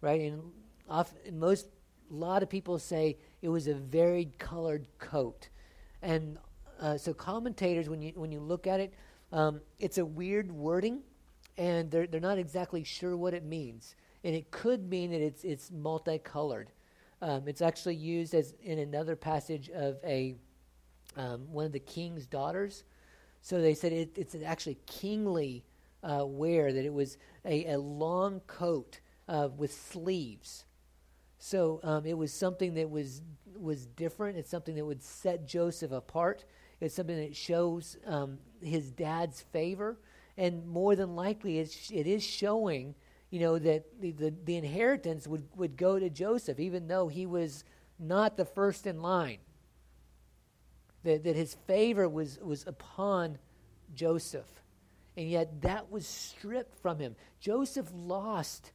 right? 0.00 0.20
And 0.20 0.40
often, 0.88 1.38
most 1.38 1.66
a 2.10 2.14
lot 2.14 2.42
of 2.42 2.48
people 2.48 2.78
say 2.78 3.18
it 3.42 3.48
was 3.48 3.66
a 3.66 3.74
varied 3.74 4.38
colored 4.38 4.86
coat, 4.98 5.48
and 6.00 6.38
uh, 6.80 6.96
so 6.96 7.12
commentators, 7.12 7.88
when 7.88 8.00
you 8.00 8.12
when 8.14 8.32
you 8.32 8.40
look 8.40 8.66
at 8.66 8.80
it, 8.80 8.94
um, 9.32 9.60
it's 9.78 9.98
a 9.98 10.04
weird 10.04 10.50
wording, 10.50 11.00
and 11.56 11.90
they're 11.90 12.06
they're 12.06 12.20
not 12.20 12.38
exactly 12.38 12.84
sure 12.84 13.16
what 13.16 13.34
it 13.34 13.44
means, 13.44 13.94
and 14.24 14.34
it 14.34 14.50
could 14.50 14.88
mean 14.88 15.10
that 15.10 15.20
it's 15.20 15.44
it's 15.44 15.70
multicolored. 15.70 16.70
Um, 17.22 17.46
it's 17.46 17.60
actually 17.60 17.96
used 17.96 18.34
as 18.34 18.54
in 18.62 18.78
another 18.78 19.14
passage 19.14 19.68
of 19.70 19.98
a 20.04 20.36
um, 21.16 21.52
one 21.52 21.66
of 21.66 21.72
the 21.72 21.80
king's 21.80 22.26
daughters. 22.26 22.84
So 23.42 23.60
they 23.60 23.74
said 23.74 23.92
it, 23.92 24.12
it's 24.16 24.34
actually 24.44 24.78
kingly 24.86 25.64
uh, 26.02 26.24
wear, 26.26 26.72
that 26.72 26.84
it 26.84 26.92
was 26.92 27.18
a, 27.44 27.72
a 27.72 27.78
long 27.78 28.40
coat 28.46 29.00
uh, 29.28 29.48
with 29.56 29.72
sleeves. 29.72 30.64
So 31.38 31.80
um, 31.82 32.04
it 32.04 32.16
was 32.16 32.32
something 32.32 32.74
that 32.74 32.90
was 32.90 33.22
was 33.58 33.86
different. 33.86 34.38
It's 34.38 34.50
something 34.50 34.74
that 34.76 34.84
would 34.84 35.02
set 35.02 35.46
Joseph 35.46 35.92
apart. 35.92 36.44
It's 36.80 36.94
something 36.94 37.16
that 37.16 37.36
shows 37.36 37.96
um, 38.06 38.38
his 38.62 38.90
dad's 38.90 39.42
favor, 39.52 39.98
and 40.36 40.66
more 40.66 40.96
than 40.96 41.14
likely, 41.14 41.58
it's, 41.58 41.90
it 41.90 42.06
is 42.06 42.24
showing, 42.24 42.94
you 43.30 43.40
know, 43.40 43.58
that 43.58 44.00
the, 44.00 44.12
the, 44.12 44.34
the 44.44 44.56
inheritance 44.56 45.26
would, 45.26 45.46
would 45.56 45.76
go 45.76 45.98
to 45.98 46.08
Joseph, 46.08 46.58
even 46.58 46.88
though 46.88 47.08
he 47.08 47.26
was 47.26 47.64
not 47.98 48.36
the 48.36 48.46
first 48.46 48.86
in 48.86 49.02
line. 49.02 49.38
That, 51.04 51.24
that 51.24 51.36
his 51.36 51.54
favor 51.66 52.08
was, 52.08 52.38
was 52.42 52.66
upon 52.66 53.38
Joseph. 53.94 54.48
And 55.16 55.28
yet 55.28 55.62
that 55.62 55.90
was 55.90 56.06
stripped 56.06 56.80
from 56.80 56.98
him. 56.98 57.16
Joseph 57.40 57.90
lost, 57.94 58.72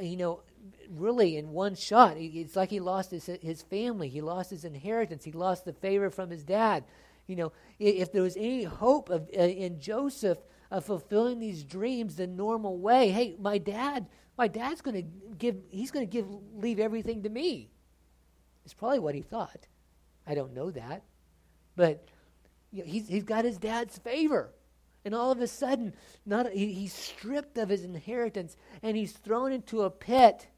you 0.00 0.16
know, 0.16 0.42
really 0.88 1.36
in 1.36 1.50
one 1.50 1.74
shot. 1.74 2.16
It's 2.16 2.54
like 2.54 2.70
he 2.70 2.80
lost 2.80 3.10
his, 3.10 3.26
his 3.26 3.62
family, 3.62 4.08
he 4.08 4.20
lost 4.20 4.50
his 4.50 4.64
inheritance, 4.64 5.24
he 5.24 5.32
lost 5.32 5.64
the 5.64 5.72
favor 5.72 6.10
from 6.10 6.30
his 6.30 6.44
dad. 6.44 6.84
You 7.30 7.36
know, 7.36 7.52
if 7.78 8.10
there 8.10 8.22
was 8.22 8.36
any 8.36 8.64
hope 8.64 9.08
of 9.08 9.30
uh, 9.38 9.42
in 9.42 9.78
Joseph 9.78 10.38
of 10.68 10.84
fulfilling 10.84 11.38
these 11.38 11.62
dreams 11.62 12.16
the 12.16 12.26
normal 12.26 12.76
way, 12.76 13.10
hey, 13.10 13.36
my 13.38 13.56
dad, 13.56 14.08
my 14.36 14.48
dad's 14.48 14.80
going 14.80 14.96
to 14.96 15.34
give, 15.38 15.56
he's 15.70 15.92
going 15.92 16.04
to 16.04 16.10
give, 16.10 16.26
leave 16.56 16.80
everything 16.80 17.22
to 17.22 17.28
me. 17.28 17.70
It's 18.64 18.74
probably 18.74 18.98
what 18.98 19.14
he 19.14 19.22
thought. 19.22 19.68
I 20.26 20.34
don't 20.34 20.54
know 20.54 20.72
that, 20.72 21.04
but 21.76 22.08
you 22.72 22.80
know, 22.80 22.90
he's 22.90 23.06
he's 23.06 23.24
got 23.24 23.44
his 23.44 23.58
dad's 23.58 23.96
favor. 23.98 24.52
And 25.04 25.14
all 25.14 25.30
of 25.30 25.40
a 25.40 25.46
sudden, 25.46 25.94
not 26.26 26.50
he, 26.52 26.72
he's 26.72 26.92
stripped 26.92 27.58
of 27.58 27.68
his 27.68 27.84
inheritance 27.84 28.56
and 28.82 28.96
he's 28.96 29.12
thrown 29.12 29.52
into 29.52 29.82
a 29.82 29.90
pit. 29.90 30.48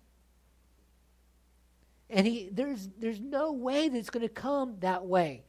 And 2.09 2.27
he 2.27 2.49
there's 2.51 2.89
there's 2.99 3.21
no 3.21 3.53
way 3.53 3.91
that 3.91 3.97
it's 3.99 4.11
going 4.11 4.27
to 4.27 4.33
come 4.33 4.77
that 4.81 5.05
way. 5.05 5.45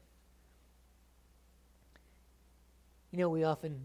You 3.14 3.20
know, 3.20 3.30
we 3.30 3.44
often 3.44 3.80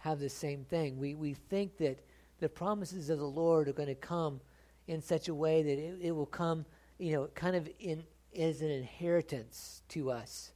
have 0.00 0.18
the 0.18 0.28
same 0.28 0.64
thing. 0.64 0.98
We, 0.98 1.14
we 1.14 1.34
think 1.34 1.76
that 1.78 2.00
the 2.40 2.48
promises 2.48 3.08
of 3.08 3.20
the 3.20 3.24
Lord 3.24 3.68
are 3.68 3.72
going 3.72 3.88
to 3.88 3.94
come 3.94 4.40
in 4.88 5.00
such 5.00 5.28
a 5.28 5.34
way 5.34 5.62
that 5.62 5.78
it, 5.78 5.98
it 6.02 6.10
will 6.10 6.26
come, 6.26 6.66
you 6.98 7.12
know, 7.12 7.28
kind 7.36 7.54
of 7.54 7.70
in 7.78 8.02
as 8.36 8.62
an 8.62 8.70
inheritance 8.70 9.82
to 9.90 10.10
us. 10.10 10.50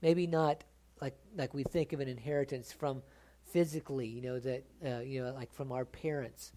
Maybe 0.00 0.28
not 0.28 0.62
like 1.00 1.16
like 1.36 1.52
we 1.52 1.64
think 1.64 1.92
of 1.92 1.98
an 1.98 2.06
inheritance 2.06 2.70
from 2.70 3.02
physically, 3.50 4.06
you 4.06 4.22
know, 4.22 4.38
that 4.38 4.64
uh, 4.86 5.00
you 5.00 5.24
know, 5.24 5.32
like 5.32 5.52
from 5.52 5.72
our 5.72 5.84
parents. 5.84 6.52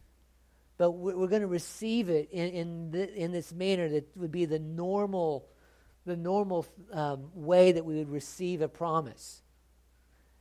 But 0.78 0.92
we're, 0.92 1.28
going 1.28 1.42
to 1.42 1.48
receive 1.48 2.10
it 2.10 2.30
in 2.32 2.50
in, 2.50 2.92
the, 2.92 3.16
in 3.16 3.32
this 3.32 3.52
manner 3.52 3.90
that 3.90 4.16
would 4.16 4.32
be 4.32 4.46
the 4.46 4.60
normal, 4.60 5.50
the 6.06 6.16
normal 6.16 6.68
um, 6.94 7.32
way 7.34 7.72
that 7.72 7.84
we 7.84 7.96
would 7.96 8.12
receive 8.12 8.62
a 8.62 8.68
promise. 8.68 9.42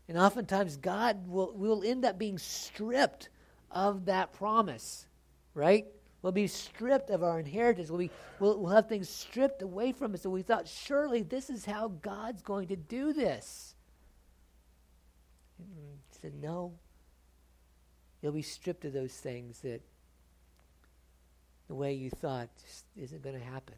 And 0.08 0.16
oftentimes, 0.16 0.76
God 0.76 1.26
will, 1.26 1.52
will 1.54 1.82
end 1.84 2.04
up 2.04 2.18
being 2.18 2.38
stripped 2.38 3.28
of 3.70 4.04
that 4.04 4.32
promise, 4.32 5.06
right? 5.54 5.86
We'll 6.22 6.32
be 6.32 6.46
stripped 6.46 7.10
of 7.10 7.22
our 7.22 7.38
inheritance. 7.38 7.90
We'll, 7.90 7.98
be, 7.98 8.10
we'll, 8.38 8.60
we'll 8.60 8.74
have 8.74 8.88
things 8.88 9.08
stripped 9.08 9.62
away 9.62 9.92
from 9.92 10.14
us. 10.14 10.24
And 10.24 10.32
we 10.32 10.42
thought, 10.42 10.68
surely 10.68 11.22
this 11.22 11.50
is 11.50 11.64
how 11.64 11.88
God's 11.88 12.42
going 12.42 12.68
to 12.68 12.76
do 12.76 13.12
this. 13.12 13.74
He 15.58 16.18
said, 16.20 16.34
no. 16.40 16.74
You'll 18.22 18.32
be 18.32 18.42
stripped 18.42 18.84
of 18.84 18.92
those 18.92 19.12
things 19.12 19.60
that 19.60 19.82
the 21.68 21.74
way 21.74 21.94
you 21.94 22.10
thought 22.10 22.48
just 22.62 22.84
isn't 22.96 23.22
going 23.22 23.38
to 23.38 23.44
happen. 23.44 23.74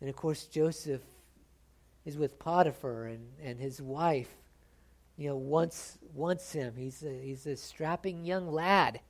And 0.00 0.10
of 0.10 0.16
course, 0.16 0.44
Joseph 0.44 1.00
is 2.06 2.16
with 2.16 2.38
Potiphar 2.38 3.06
and, 3.06 3.26
and 3.42 3.58
his 3.58 3.82
wife, 3.82 4.30
you 5.18 5.28
know, 5.28 5.36
wants 5.36 5.98
wants 6.14 6.52
him. 6.52 6.74
He's 6.76 7.02
a, 7.02 7.10
he's 7.10 7.46
a 7.46 7.56
strapping 7.56 8.24
young 8.24 8.50
lad, 8.50 9.00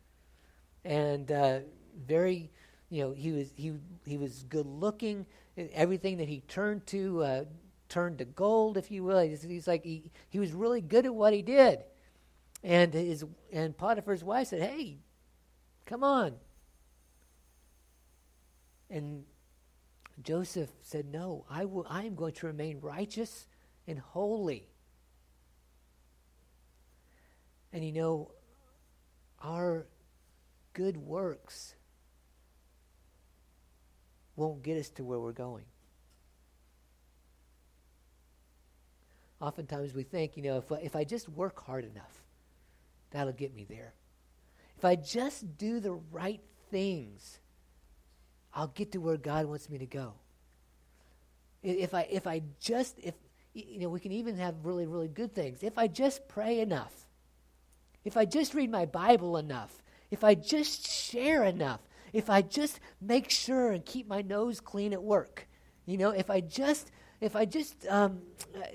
and 0.85 1.31
uh, 1.31 1.61
very, 2.07 2.51
you 2.89 3.03
know, 3.03 3.13
he 3.13 3.33
was 3.33 3.53
he 3.55 3.75
he 4.07 4.17
was 4.17 4.45
good 4.49 4.67
looking. 4.67 5.27
Everything 5.73 6.17
that 6.19 6.29
he 6.29 6.41
turned 6.49 6.87
to 6.87 7.23
uh, 7.23 7.45
turned 7.89 8.19
to 8.19 8.25
gold, 8.25 8.77
if 8.77 8.91
you 8.91 9.05
will. 9.05 9.19
He's, 9.21 9.43
he's 9.43 9.69
like 9.69 9.85
he, 9.85 10.11
he 10.31 10.39
was 10.39 10.53
really 10.53 10.81
good 10.81 11.05
at 11.05 11.15
what 11.15 11.35
he 11.35 11.43
did, 11.43 11.81
and 12.65 12.95
his 12.95 13.25
and 13.53 13.77
Potiphar's 13.77 14.25
wife 14.25 14.49
said, 14.49 14.63
"Hey, 14.63 14.99
come 15.85 16.03
on." 16.03 16.35
And 18.89 19.25
Joseph 20.23 20.71
said, 20.83 21.07
No, 21.07 21.45
I, 21.51 21.65
will, 21.65 21.87
I 21.89 22.05
am 22.05 22.15
going 22.15 22.33
to 22.35 22.47
remain 22.47 22.81
righteous 22.81 23.47
and 23.87 23.99
holy. 23.99 24.69
And 27.73 27.85
you 27.85 27.93
know, 27.93 28.31
our 29.43 29.87
good 30.73 30.97
works 30.97 31.75
won't 34.35 34.63
get 34.63 34.79
us 34.79 34.89
to 34.91 35.05
where 35.05 35.19
we're 35.19 35.33
going. 35.33 35.65
Oftentimes 39.41 39.93
we 39.93 40.03
think, 40.03 40.37
you 40.37 40.43
know, 40.43 40.59
if, 40.59 40.73
if 40.83 40.97
I 40.97 41.05
just 41.05 41.29
work 41.29 41.63
hard 41.65 41.85
enough, 41.85 42.23
that'll 43.11 43.33
get 43.33 43.55
me 43.55 43.67
there. 43.69 43.93
If 44.79 44.85
I 44.85 44.97
just 44.97 45.59
do 45.59 45.81
the 45.81 45.93
right 45.93 46.41
things, 46.71 47.39
I'll 48.57 48.69
get 48.69 48.93
to 48.93 48.99
where 48.99 49.19
God 49.19 49.47
wants 49.47 49.69
me 49.69 49.79
to 49.79 49.87
go. 49.87 50.15
If 51.63 51.95
I 51.95 52.09
if 52.11 52.27
I 52.27 52.43
just 52.59 52.99
if 53.03 53.15
you 53.53 53.81
know 53.81 53.91
we 53.91 54.01
can 54.01 54.13
even 54.13 54.39
have 54.39 54.55
really 54.65 54.87
really 54.87 55.09
good 55.09 55.35
things. 55.35 55.63
If 55.63 55.77
I 55.79 55.89
just 55.89 56.27
pray 56.27 56.61
enough. 56.61 57.07
If 58.05 58.17
I 58.17 58.25
just 58.25 58.55
read 58.55 58.71
my 58.71 58.87
Bible 58.87 59.37
enough. 59.37 59.83
If 60.11 60.25
I 60.25 60.35
just 60.35 60.89
share 60.89 61.45
enough. 61.45 61.81
If 62.13 62.31
I 62.31 62.41
just 62.41 62.81
make 63.01 63.31
sure 63.31 63.73
and 63.73 63.85
keep 63.85 64.09
my 64.09 64.23
nose 64.23 64.61
clean 64.61 64.93
at 64.95 65.03
work. 65.03 65.47
You 65.85 65.99
know, 65.99 66.11
if 66.11 66.31
I 66.31 66.41
just 66.41 66.91
if 67.21 67.37
I 67.37 67.45
just 67.45 67.87
um, 67.89 68.23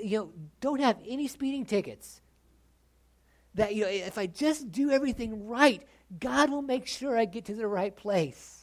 you 0.02 0.18
know 0.20 0.32
don't 0.60 0.80
have 0.82 0.98
any 1.08 1.28
speeding 1.28 1.66
tickets. 1.66 2.22
that 3.56 3.74
you 3.74 3.84
know, 3.84 3.90
if 3.90 4.18
I 4.18 4.28
just 4.28 4.72
do 4.72 4.92
everything 4.92 5.48
right, 5.48 5.82
God 6.20 6.52
will 6.52 6.62
make 6.62 6.88
sure 6.88 7.18
I 7.18 7.26
get 7.26 7.46
to 7.46 7.56
the 7.56 7.68
right 7.68 7.96
place. 7.96 8.61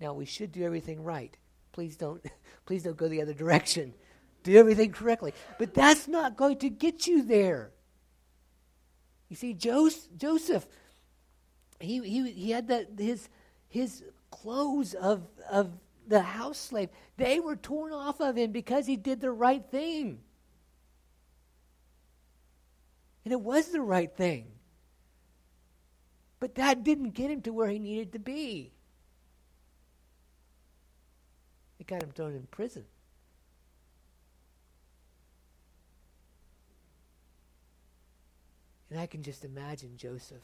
Now 0.00 0.14
we 0.14 0.24
should 0.24 0.52
do 0.52 0.64
everything 0.64 1.02
right. 1.02 1.36
Please 1.72 1.96
don't 1.96 2.24
please 2.66 2.82
don't 2.82 2.96
go 2.96 3.08
the 3.08 3.22
other 3.22 3.34
direction. 3.34 3.94
Do 4.42 4.56
everything 4.56 4.92
correctly. 4.92 5.34
But 5.58 5.74
that's 5.74 6.08
not 6.08 6.36
going 6.36 6.58
to 6.58 6.70
get 6.70 7.06
you 7.06 7.22
there. 7.22 7.72
You 9.28 9.36
see, 9.36 9.52
Joseph, 9.52 10.66
he, 11.78 12.00
he, 12.00 12.30
he 12.32 12.50
had 12.50 12.68
that 12.68 12.88
his 12.98 13.28
his 13.68 14.02
clothes 14.30 14.94
of 14.94 15.22
of 15.50 15.70
the 16.06 16.20
house 16.20 16.58
slave, 16.58 16.88
they 17.16 17.38
were 17.38 17.56
torn 17.56 17.92
off 17.92 18.20
of 18.20 18.36
him 18.36 18.50
because 18.52 18.86
he 18.86 18.96
did 18.96 19.20
the 19.20 19.30
right 19.30 19.64
thing. 19.70 20.20
And 23.24 23.32
it 23.32 23.40
was 23.40 23.68
the 23.68 23.80
right 23.80 24.14
thing. 24.14 24.46
But 26.40 26.56
that 26.56 26.82
didn't 26.82 27.10
get 27.10 27.30
him 27.30 27.42
to 27.42 27.52
where 27.52 27.68
he 27.68 27.78
needed 27.78 28.12
to 28.14 28.18
be. 28.18 28.72
It 31.78 31.79
got 31.90 32.02
him 32.02 32.10
thrown 32.14 32.34
in 32.34 32.46
prison. 32.50 32.84
And 38.90 38.98
I 38.98 39.06
can 39.06 39.22
just 39.22 39.44
imagine 39.44 39.96
Joseph. 39.96 40.42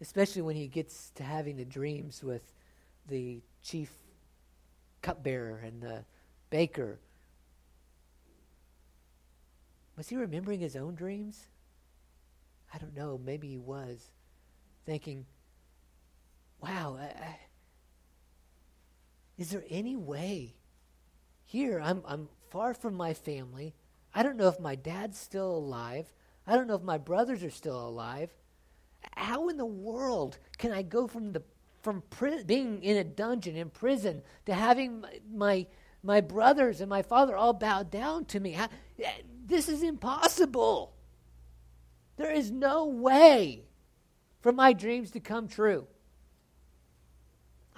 Especially 0.00 0.42
when 0.42 0.56
he 0.56 0.66
gets 0.66 1.10
to 1.16 1.22
having 1.22 1.56
the 1.56 1.64
dreams 1.64 2.22
with 2.24 2.42
the 3.08 3.42
chief 3.62 3.90
cupbearer 5.02 5.58
and 5.58 5.82
the 5.82 6.04
baker 6.48 6.98
was 10.00 10.08
he 10.08 10.16
remembering 10.16 10.60
his 10.60 10.76
own 10.76 10.94
dreams? 10.94 11.46
I 12.72 12.78
don't 12.78 12.96
know. 12.96 13.20
Maybe 13.22 13.48
he 13.48 13.58
was 13.58 14.08
thinking, 14.86 15.26
wow, 16.62 16.98
I, 17.00 17.04
I, 17.04 17.38
is 19.38 19.50
there 19.50 19.64
any 19.70 19.96
way 19.96 20.54
here? 21.44 21.80
I'm, 21.80 22.02
I'm 22.06 22.28
far 22.50 22.74
from 22.74 22.94
my 22.94 23.14
family. 23.14 23.74
I 24.14 24.22
don't 24.22 24.36
know 24.36 24.48
if 24.48 24.60
my 24.60 24.74
dad's 24.74 25.18
still 25.18 25.50
alive. 25.50 26.12
I 26.46 26.56
don't 26.56 26.66
know 26.66 26.74
if 26.74 26.82
my 26.82 26.98
brothers 26.98 27.42
are 27.42 27.50
still 27.50 27.88
alive. 27.88 28.34
How 29.16 29.48
in 29.48 29.56
the 29.56 29.64
world 29.66 30.38
can 30.58 30.72
I 30.72 30.82
go 30.82 31.06
from 31.06 31.32
the 31.32 31.42
from 31.82 32.02
pri- 32.10 32.42
being 32.42 32.82
in 32.82 32.98
a 32.98 33.04
dungeon 33.04 33.56
in 33.56 33.70
prison 33.70 34.22
to 34.44 34.52
having 34.52 35.00
my, 35.00 35.20
my, 35.32 35.66
my 36.02 36.20
brothers 36.20 36.82
and 36.82 36.90
my 36.90 37.00
father 37.00 37.36
all 37.36 37.54
bow 37.54 37.82
down 37.82 38.26
to 38.26 38.40
me? 38.40 38.52
How, 38.52 38.68
this 39.46 39.68
is 39.68 39.82
impossible. 39.82 40.92
There 42.16 42.30
is 42.30 42.50
no 42.50 42.84
way 42.84 43.64
for 44.42 44.52
my 44.52 44.74
dreams 44.74 45.10
to 45.12 45.20
come 45.20 45.48
true. 45.48 45.86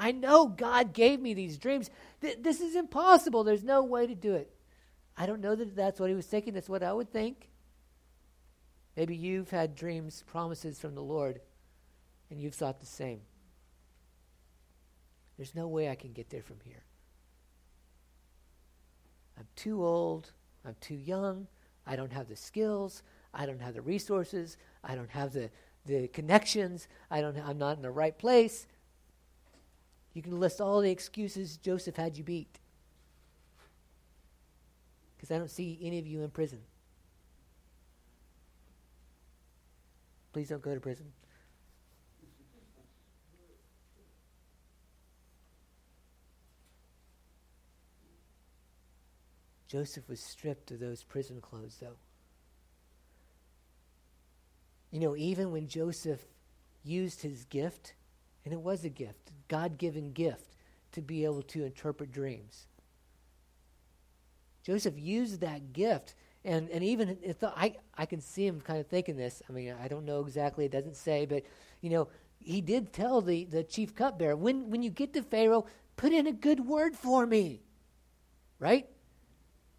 I 0.03 0.11
know 0.11 0.49
God 0.49 0.95
gave 0.95 1.21
me 1.21 1.33
these 1.33 1.57
dreams. 1.57 1.89
Th- 2.21 2.37
this 2.41 2.61
is 2.61 2.75
impossible. 2.75 3.45
There's 3.45 3.63
no 3.63 3.85
way 3.85 4.09
to 4.09 4.17
do 4.17 4.35
it. 4.35 4.53
I 5.17 5.27
don't 5.27 5.41
know 5.41 5.55
that 5.55 5.77
that's 5.77 6.01
what 6.01 6.09
he 6.11 6.17
was 6.17 6.27
thinking. 6.27 6.55
That's 6.55 6.69
what 6.69 6.83
I 6.83 6.93
would 6.93 7.13
think. 7.13 7.51
Maybe 8.97 9.15
you've 9.15 9.51
had 9.51 9.77
dreams, 9.77 10.25
promises 10.27 10.81
from 10.81 10.97
the 10.97 11.05
Lord, 11.05 11.41
and 12.31 12.41
you've 12.41 12.57
thought 12.57 12.81
the 12.81 12.87
same. 12.87 13.21
There's 15.37 15.55
no 15.55 15.69
way 15.69 15.89
I 15.89 15.95
can 15.95 16.13
get 16.13 16.31
there 16.31 16.43
from 16.43 16.59
here. 16.65 16.83
I'm 19.39 19.47
too 19.55 19.85
old. 19.85 20.33
I'm 20.65 20.75
too 20.81 20.97
young. 20.97 21.47
I 21.87 21.95
don't 21.95 22.13
have 22.13 22.29
the 22.29 22.35
skills. 22.35 23.05
I 23.33 23.47
don't 23.47 23.63
have 23.63 23.75
the 23.75 23.83
resources. 23.83 24.57
I 24.83 24.97
don't 24.97 25.11
have 25.11 25.33
the, 25.33 25.49
the 25.87 26.09
connections. 26.09 26.89
I 27.09 27.21
don't, 27.21 27.39
I'm 27.39 27.59
not 27.59 27.77
in 27.77 27.83
the 27.83 27.91
right 27.93 28.19
place. 28.19 28.67
You 30.15 30.23
can 30.23 30.39
list 30.39 30.61
all 30.61 30.81
the 30.81 30.91
excuses 30.91 31.57
Joseph 31.57 31.97
had 31.97 32.17
you 32.17 32.25
beat. 32.25 32.59
Because 35.17 35.31
I 35.31 35.39
don't 35.39 35.51
see 35.51 35.79
any 35.83 35.99
of 35.99 36.07
you 36.07 36.23
in 36.23 36.31
prison. 36.31 36.61
Please 40.33 40.49
don't 40.49 40.63
go 40.63 40.75
to 40.75 40.81
prison. 40.81 41.13
Joseph 49.69 50.07
was 50.07 50.21
stripped 50.21 50.71
of 50.71 50.81
those 50.81 51.03
prison 51.03 51.41
clothes, 51.41 51.79
though. 51.81 51.97
You 54.91 55.01
know, 55.01 55.17
even 55.17 55.51
when 55.51 55.67
Joseph 55.67 56.21
used 56.85 57.23
his 57.23 57.45
gift, 57.45 57.95
and 58.45 58.53
it 58.53 58.61
was 58.61 58.85
a 58.85 58.89
gift, 58.89 59.31
God 59.49 59.79
given 59.79 60.13
gift, 60.13 60.55
to 60.93 61.01
be 61.01 61.25
able 61.25 61.43
to 61.43 61.65
interpret 61.65 62.13
dreams. 62.13 62.67
Joseph 64.63 64.99
used 64.99 65.41
that 65.41 65.73
gift, 65.73 66.15
and, 66.45 66.69
and 66.71 66.85
even 66.85 67.19
if 67.23 67.43
I, 67.43 67.77
I 67.97 68.07
can 68.07 68.21
see 68.21 68.47
him 68.47 68.61
kind 68.61 68.79
of 68.79 68.87
thinking 68.87 69.17
this. 69.17 69.43
I 69.49 69.53
mean, 69.53 69.75
I 69.83 69.89
don't 69.89 70.05
know 70.05 70.21
exactly, 70.21 70.65
it 70.65 70.73
doesn't 70.73 70.97
say, 70.97 71.27
but, 71.27 71.45
you 71.81 71.91
know, 71.91 72.09
he 72.39 72.61
did 72.61 72.93
tell 72.93 73.21
the, 73.21 73.45
the 73.45 73.63
chief 73.63 73.95
cupbearer, 73.95 74.37
when, 74.37 74.71
when 74.71 74.83
you 74.83 74.91
get 74.91 75.13
to 75.15 75.23
Pharaoh, 75.23 75.67
put 75.97 76.13
in 76.13 76.27
a 76.27 76.33
good 76.33 76.61
word 76.61 76.97
for 76.97 77.27
me. 77.27 77.63
Right? 78.59 78.87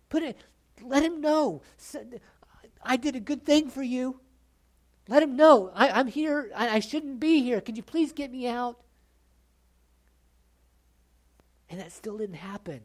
Put 0.09 0.23
it, 0.23 0.37
let 0.81 1.03
him 1.03 1.21
know. 1.21 1.61
I 2.83 2.97
did 2.97 3.15
a 3.15 3.21
good 3.21 3.45
thing 3.45 3.69
for 3.69 3.83
you. 3.83 4.19
Let 5.07 5.23
him 5.23 5.35
know. 5.35 5.71
I, 5.75 5.99
am 5.99 6.07
here. 6.07 6.51
I, 6.55 6.75
I 6.75 6.79
shouldn't 6.79 7.19
be 7.19 7.41
here. 7.41 7.59
Could 7.59 7.77
you 7.77 7.83
please 7.83 8.11
get 8.13 8.31
me 8.31 8.47
out? 8.47 8.79
And 11.69 11.79
that 11.79 11.91
still 11.91 12.17
didn't 12.17 12.35
happen. 12.35 12.81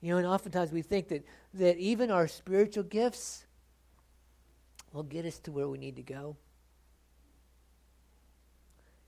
You 0.00 0.12
know, 0.12 0.18
and 0.18 0.26
oftentimes 0.26 0.72
we 0.72 0.82
think 0.82 1.08
that, 1.08 1.24
that 1.54 1.78
even 1.78 2.10
our 2.10 2.28
spiritual 2.28 2.84
gifts 2.84 3.46
will 4.92 5.02
get 5.02 5.24
us 5.24 5.38
to 5.40 5.52
where 5.52 5.68
we 5.68 5.78
need 5.78 5.96
to 5.96 6.02
go. 6.02 6.36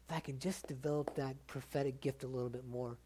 If 0.08 0.16
I 0.16 0.20
can 0.20 0.38
just 0.38 0.66
develop 0.66 1.14
that 1.16 1.46
prophetic 1.46 2.00
gift 2.00 2.24
a 2.24 2.26
little 2.26 2.48
bit 2.48 2.66
more, 2.66 2.96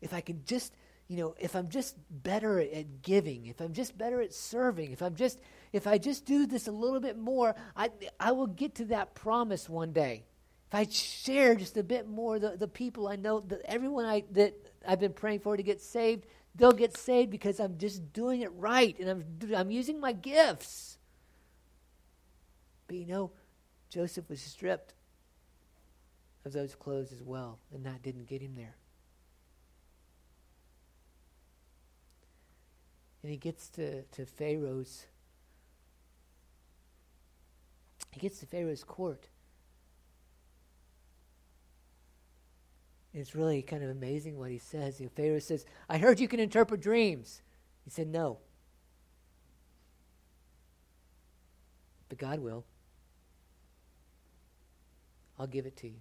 if 0.00 0.14
I 0.14 0.22
can 0.22 0.42
just 0.46 0.72
you 1.08 1.18
know, 1.18 1.34
if 1.38 1.54
I'm 1.54 1.68
just 1.68 1.96
better 2.10 2.58
at 2.60 3.02
giving, 3.02 3.46
if 3.46 3.60
I'm 3.60 3.72
just 3.72 3.96
better 3.96 4.20
at 4.22 4.32
serving, 4.32 4.90
if 4.90 5.02
I'm 5.02 5.14
just 5.14 5.38
if 5.74 5.86
I 5.86 5.98
just 5.98 6.24
do 6.24 6.46
this 6.46 6.68
a 6.68 6.72
little 6.72 7.00
bit 7.00 7.18
more, 7.18 7.54
I 7.76 7.90
I 8.20 8.32
will 8.32 8.46
get 8.46 8.76
to 8.76 8.84
that 8.86 9.14
promise 9.14 9.68
one 9.68 9.92
day. 9.92 10.24
If 10.68 10.74
I 10.74 10.86
share 10.90 11.54
just 11.54 11.76
a 11.76 11.82
bit 11.82 12.08
more, 12.08 12.38
the, 12.38 12.56
the 12.56 12.68
people 12.68 13.06
I 13.08 13.16
know, 13.16 13.40
the, 13.40 13.60
everyone 13.68 14.04
I 14.04 14.24
that 14.32 14.54
I've 14.86 15.00
been 15.00 15.12
praying 15.12 15.40
for 15.40 15.56
to 15.56 15.62
get 15.62 15.80
saved, 15.80 16.26
they'll 16.54 16.72
get 16.72 16.96
saved 16.96 17.30
because 17.30 17.60
I'm 17.60 17.76
just 17.78 18.12
doing 18.12 18.42
it 18.42 18.52
right 18.52 18.96
and 18.98 19.10
I'm 19.10 19.54
I'm 19.54 19.70
using 19.70 20.00
my 20.00 20.12
gifts. 20.12 20.98
But 22.86 22.96
you 22.96 23.06
know, 23.06 23.32
Joseph 23.90 24.28
was 24.28 24.40
stripped 24.40 24.94
of 26.44 26.52
those 26.52 26.74
clothes 26.74 27.10
as 27.12 27.22
well, 27.22 27.58
and 27.72 27.84
that 27.86 28.02
didn't 28.02 28.26
get 28.26 28.40
him 28.40 28.54
there. 28.54 28.76
and 33.24 33.30
he 33.30 33.38
gets 33.38 33.70
to, 33.70 34.02
to 34.02 34.26
Pharaoh's 34.26 35.06
he 38.14 38.20
gets 38.20 38.38
to 38.38 38.46
Pharaoh's 38.46 38.84
court. 38.84 39.28
It's 43.12 43.34
really 43.34 43.60
kind 43.62 43.82
of 43.82 43.90
amazing 43.90 44.38
what 44.38 44.50
he 44.50 44.58
says. 44.58 45.00
You 45.00 45.06
know, 45.06 45.12
Pharaoh 45.14 45.40
says, 45.40 45.64
I 45.88 45.98
heard 45.98 46.20
you 46.20 46.28
can 46.28 46.40
interpret 46.40 46.80
dreams. 46.80 47.42
He 47.84 47.90
said, 47.90 48.08
No. 48.08 48.38
But 52.08 52.18
God 52.18 52.38
will. 52.38 52.64
I'll 55.38 55.46
give 55.48 55.66
it 55.66 55.76
to 55.78 55.88
you. 55.88 56.00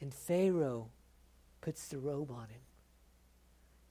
And 0.00 0.14
Pharaoh 0.14 0.90
puts 1.60 1.88
the 1.88 1.98
robe 1.98 2.30
on 2.30 2.48
him. 2.48 2.60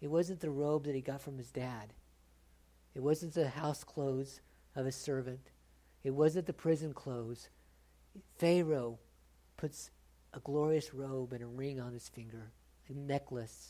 It 0.02 0.08
wasn't 0.08 0.40
the 0.40 0.50
robe 0.50 0.86
that 0.86 0.96
he 0.96 1.02
got 1.02 1.22
from 1.22 1.38
his 1.38 1.52
dad. 1.52 1.94
It 3.00 3.04
wasn't 3.04 3.34
the 3.34 3.48
house 3.48 3.86
clothes 3.86 4.42
of 4.76 4.86
a 4.86 4.92
servant. 4.92 5.52
It 6.04 6.10
wasn't 6.10 6.48
the 6.48 6.52
prison 6.52 6.94
clothes. 6.94 7.48
Pharaoh 8.36 9.00
puts 9.56 9.90
a 10.34 10.42
glorious 10.42 10.94
robe 10.94 11.32
and 11.32 11.42
a 11.42 11.48
ring 11.48 11.80
on 11.80 11.94
his 11.94 12.10
finger, 12.10 12.52
a 12.90 12.92
necklace. 12.92 13.70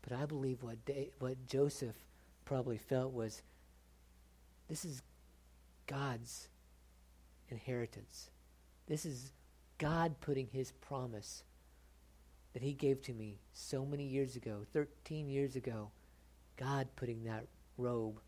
But 0.00 0.16
I 0.16 0.26
believe 0.26 0.62
what, 0.62 0.84
da- 0.84 1.10
what 1.18 1.48
Joseph 1.48 1.96
probably 2.44 2.78
felt 2.78 3.12
was 3.12 3.42
this 4.68 4.84
is 4.84 5.02
God's 5.88 6.46
inheritance. 7.48 8.30
This 8.86 9.04
is 9.04 9.32
God 9.78 10.20
putting 10.20 10.46
his 10.52 10.70
promise 10.70 11.42
that 12.52 12.62
He 12.62 12.74
gave 12.74 13.02
to 13.02 13.12
me 13.12 13.40
so 13.52 13.84
many 13.84 14.04
years 14.04 14.36
ago, 14.36 14.60
13 14.72 15.28
years 15.28 15.56
ago, 15.56 15.90
God 16.56 16.88
putting 16.96 17.24
that 17.24 17.46
robe 17.76 18.20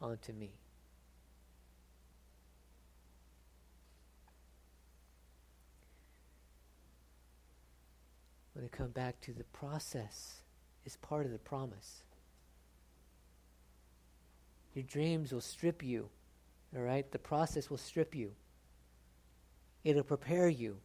onto 0.00 0.32
me. 0.32 0.52
When 8.52 8.64
I 8.64 8.68
come 8.68 8.90
back 8.90 9.20
to 9.22 9.32
the 9.32 9.44
process 9.44 10.40
is 10.86 10.96
part 10.96 11.26
of 11.26 11.32
the 11.32 11.38
promise. 11.38 12.02
Your 14.74 14.84
dreams 14.84 15.32
will 15.32 15.40
strip 15.40 15.82
you, 15.82 16.08
all 16.74 16.82
right? 16.82 17.10
The 17.10 17.18
process 17.18 17.68
will 17.68 17.78
strip 17.78 18.14
you. 18.14 18.32
It'll 19.84 20.02
prepare 20.02 20.48
you. 20.48 20.78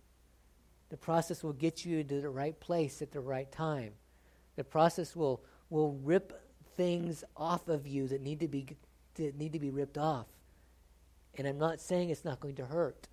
The 0.90 0.98
process 0.98 1.44
will 1.44 1.54
get 1.54 1.86
you 1.86 2.00
into 2.00 2.20
the 2.20 2.30
right 2.30 2.60
place 2.60 3.02
at 3.02 3.12
the 3.12 3.22
right 3.22 3.50
time. 3.52 3.94
The 4.58 4.64
process 4.64 5.16
will, 5.16 5.42
will 5.70 5.94
rip 6.04 6.34
things 6.82 7.24
off 7.38 7.68
of 7.68 7.86
you 7.86 8.08
that 8.08 8.22
need 8.22 8.40
to 8.40 8.48
be 8.48 8.66
that 9.14 9.38
need 9.38 9.54
to 9.54 9.60
be 9.60 9.70
ripped 9.70 10.00
off. 10.00 10.26
And 11.38 11.48
I'm 11.48 11.60
not 11.60 11.80
saying 11.80 12.10
it's 12.10 12.26
not 12.26 12.40
going 12.40 12.56
to 12.56 12.66
hurt. 12.66 13.08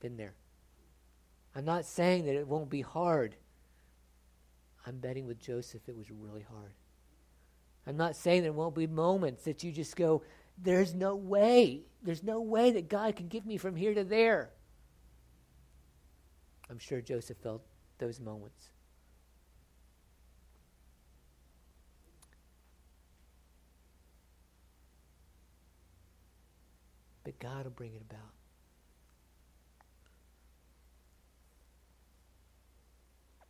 Been 0.00 0.18
there. 0.18 0.34
I'm 1.54 1.64
not 1.64 1.86
saying 1.86 2.26
that 2.26 2.34
it 2.34 2.46
won't 2.46 2.68
be 2.68 2.82
hard. 2.82 3.36
I'm 4.86 4.98
betting 4.98 5.26
with 5.26 5.40
Joseph 5.40 5.88
it 5.88 5.96
was 5.96 6.10
really 6.10 6.44
hard. 6.50 6.74
I'm 7.86 7.96
not 7.96 8.14
saying 8.14 8.42
there 8.42 8.52
won't 8.52 8.74
be 8.74 8.86
moments 8.86 9.44
that 9.44 9.64
you 9.64 9.72
just 9.72 9.96
go, 9.96 10.22
there's 10.58 10.94
no 10.94 11.16
way. 11.16 11.84
There's 12.02 12.22
no 12.22 12.40
way 12.40 12.70
that 12.72 12.90
God 12.90 13.16
can 13.16 13.28
get 13.28 13.46
me 13.46 13.56
from 13.56 13.76
here 13.76 13.94
to 13.94 14.04
there. 14.04 14.50
I'm 16.68 16.78
sure 16.78 17.00
Joseph 17.00 17.38
felt 17.38 17.62
those 17.98 18.20
moments. 18.20 18.72
God 27.42 27.64
will 27.64 27.72
bring 27.72 27.92
it 27.92 28.02
about. 28.08 28.20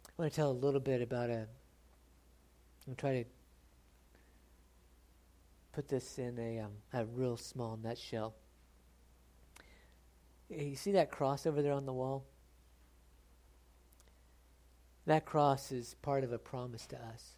I 0.08 0.22
want 0.22 0.32
to 0.32 0.36
tell 0.36 0.50
a 0.50 0.52
little 0.52 0.80
bit 0.80 1.02
about 1.02 1.28
a. 1.28 1.46
I'm 2.88 2.94
trying 2.96 3.24
to 3.24 3.30
put 5.74 5.88
this 5.88 6.18
in 6.18 6.38
a, 6.38 6.60
um, 6.60 6.72
a 6.94 7.04
real 7.04 7.36
small 7.36 7.78
nutshell. 7.82 8.34
You 10.48 10.74
see 10.74 10.92
that 10.92 11.10
cross 11.10 11.44
over 11.44 11.60
there 11.60 11.74
on 11.74 11.84
the 11.84 11.92
wall? 11.92 12.24
That 15.04 15.26
cross 15.26 15.70
is 15.70 15.96
part 16.00 16.24
of 16.24 16.32
a 16.32 16.38
promise 16.38 16.86
to 16.86 16.96
us. 16.96 17.32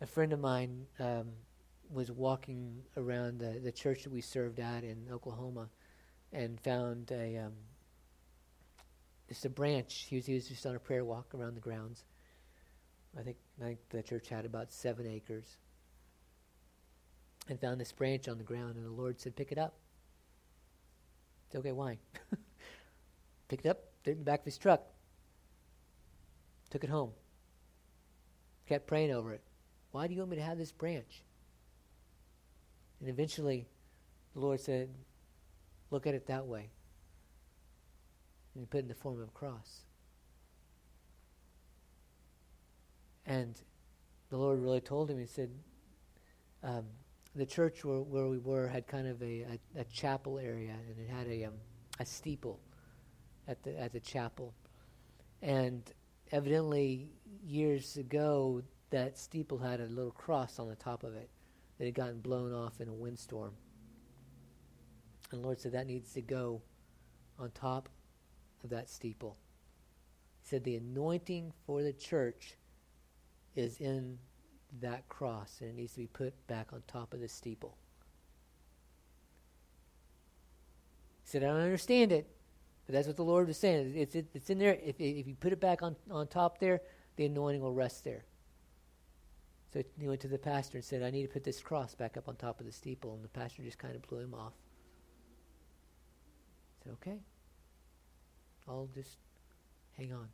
A 0.00 0.06
friend 0.06 0.32
of 0.32 0.38
mine 0.38 0.86
um, 1.00 1.30
was 1.90 2.10
walking 2.10 2.82
around 2.96 3.38
the, 3.38 3.60
the 3.62 3.72
church 3.72 4.04
that 4.04 4.12
we 4.12 4.20
served 4.20 4.60
at 4.60 4.84
in 4.84 5.06
Oklahoma 5.12 5.68
and 6.32 6.60
found 6.60 7.10
a 7.12 7.38
um, 7.38 7.52
just 9.28 9.44
a 9.44 9.50
branch. 9.50 10.06
He 10.08 10.16
was, 10.16 10.26
he 10.26 10.34
was 10.34 10.48
just 10.48 10.66
on 10.66 10.74
a 10.74 10.80
prayer 10.80 11.04
walk 11.04 11.34
around 11.34 11.54
the 11.54 11.60
grounds 11.60 12.04
I 13.18 13.22
think, 13.22 13.36
I 13.60 13.64
think 13.64 13.78
the 13.90 14.02
church 14.02 14.28
had 14.28 14.44
about 14.44 14.72
seven 14.72 15.06
acres. 15.06 15.56
And 17.48 17.60
found 17.60 17.80
this 17.80 17.92
branch 17.92 18.26
on 18.26 18.38
the 18.38 18.44
ground, 18.44 18.76
and 18.76 18.84
the 18.84 18.90
Lord 18.90 19.20
said, 19.20 19.36
Pick 19.36 19.52
it 19.52 19.58
up. 19.58 19.74
Said, 21.52 21.58
okay, 21.58 21.72
why? 21.72 21.98
Picked 23.48 23.66
it 23.66 23.68
up, 23.68 23.84
threw 24.02 24.12
it 24.12 24.14
in 24.14 24.18
the 24.20 24.24
back 24.24 24.40
of 24.40 24.46
his 24.46 24.56
truck, 24.56 24.82
took 26.70 26.82
it 26.82 26.90
home. 26.90 27.10
Kept 28.66 28.86
praying 28.86 29.12
over 29.12 29.34
it. 29.34 29.42
Why 29.92 30.06
do 30.06 30.14
you 30.14 30.20
want 30.20 30.30
me 30.30 30.38
to 30.38 30.42
have 30.42 30.56
this 30.56 30.72
branch? 30.72 31.22
And 33.04 33.12
eventually, 33.12 33.66
the 34.32 34.40
Lord 34.40 34.58
said, 34.60 34.88
Look 35.90 36.06
at 36.06 36.14
it 36.14 36.26
that 36.28 36.46
way. 36.46 36.70
And 38.54 38.62
he 38.62 38.64
put 38.64 38.78
it 38.78 38.84
in 38.84 38.88
the 38.88 38.94
form 38.94 39.20
of 39.20 39.28
a 39.28 39.32
cross. 39.32 39.82
And 43.26 43.60
the 44.30 44.38
Lord 44.38 44.58
really 44.58 44.80
told 44.80 45.10
him, 45.10 45.18
He 45.18 45.26
said, 45.26 45.50
um, 46.62 46.86
the 47.36 47.44
church 47.44 47.84
where, 47.84 48.00
where 48.00 48.26
we 48.26 48.38
were 48.38 48.68
had 48.68 48.86
kind 48.86 49.06
of 49.06 49.20
a, 49.20 49.42
a, 49.42 49.80
a 49.80 49.84
chapel 49.84 50.38
area, 50.38 50.72
and 50.88 50.98
it 50.98 51.10
had 51.10 51.26
a, 51.26 51.44
um, 51.44 51.54
a 52.00 52.06
steeple 52.06 52.58
at 53.46 53.62
the, 53.64 53.78
at 53.78 53.92
the 53.92 54.00
chapel. 54.00 54.54
And 55.42 55.82
evidently, 56.32 57.10
years 57.44 57.98
ago, 57.98 58.62
that 58.88 59.18
steeple 59.18 59.58
had 59.58 59.80
a 59.80 59.88
little 59.88 60.10
cross 60.10 60.58
on 60.58 60.70
the 60.70 60.76
top 60.76 61.04
of 61.04 61.14
it 61.14 61.28
that 61.78 61.84
had 61.84 61.94
gotten 61.94 62.20
blown 62.20 62.52
off 62.52 62.80
in 62.80 62.88
a 62.88 62.92
windstorm. 62.92 63.52
And 65.30 65.40
the 65.40 65.44
Lord 65.46 65.60
said 65.60 65.72
that 65.72 65.86
needs 65.86 66.12
to 66.14 66.22
go 66.22 66.62
on 67.38 67.50
top 67.50 67.88
of 68.62 68.70
that 68.70 68.88
steeple. 68.88 69.36
He 70.42 70.48
said 70.48 70.64
the 70.64 70.76
anointing 70.76 71.52
for 71.66 71.82
the 71.82 71.92
church 71.92 72.54
is 73.56 73.80
in 73.80 74.18
that 74.80 75.08
cross 75.08 75.58
and 75.60 75.70
it 75.70 75.76
needs 75.76 75.92
to 75.94 76.00
be 76.00 76.06
put 76.06 76.46
back 76.46 76.72
on 76.72 76.82
top 76.86 77.14
of 77.14 77.20
the 77.20 77.28
steeple. 77.28 77.76
He 81.24 81.30
said, 81.30 81.42
I 81.42 81.46
don't 81.46 81.60
understand 81.60 82.12
it, 82.12 82.28
but 82.86 82.94
that's 82.94 83.06
what 83.06 83.16
the 83.16 83.24
Lord 83.24 83.46
was 83.46 83.56
saying. 83.56 83.94
It's, 83.96 84.14
it, 84.14 84.26
it's 84.34 84.50
in 84.50 84.58
there. 84.58 84.78
If, 84.84 85.00
if 85.00 85.26
you 85.26 85.34
put 85.34 85.52
it 85.52 85.60
back 85.60 85.82
on, 85.82 85.96
on 86.10 86.26
top 86.26 86.58
there, 86.58 86.80
the 87.16 87.26
anointing 87.26 87.62
will 87.62 87.72
rest 87.72 88.04
there. 88.04 88.24
So 89.74 89.82
he 89.98 90.06
went 90.06 90.20
to 90.20 90.28
the 90.28 90.38
pastor 90.38 90.78
and 90.78 90.84
said, 90.84 91.02
I 91.02 91.10
need 91.10 91.22
to 91.22 91.28
put 91.28 91.42
this 91.42 91.60
cross 91.60 91.96
back 91.96 92.16
up 92.16 92.28
on 92.28 92.36
top 92.36 92.60
of 92.60 92.66
the 92.66 92.70
steeple. 92.70 93.12
And 93.12 93.24
the 93.24 93.28
pastor 93.28 93.64
just 93.64 93.76
kind 93.76 93.96
of 93.96 94.02
blew 94.02 94.20
him 94.20 94.32
off. 94.32 94.52
He 96.78 96.84
said, 96.84 96.92
okay. 97.02 97.18
I'll 98.68 98.88
just 98.94 99.16
hang 99.98 100.12
on. 100.12 100.28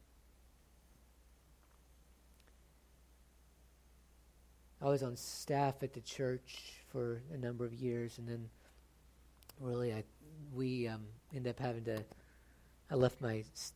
I 4.82 4.88
was 4.88 5.02
on 5.02 5.16
staff 5.16 5.82
at 5.82 5.94
the 5.94 6.00
church 6.00 6.74
for 6.90 7.22
a 7.32 7.38
number 7.38 7.64
of 7.64 7.72
years, 7.72 8.18
and 8.18 8.28
then 8.28 8.48
really, 9.58 9.92
I 9.92 10.04
we 10.54 10.88
um, 10.88 11.04
ended 11.34 11.50
up 11.50 11.58
having 11.58 11.84
to. 11.84 12.02
I 12.90 12.94
left 12.94 13.20
my 13.20 13.44
s- 13.52 13.72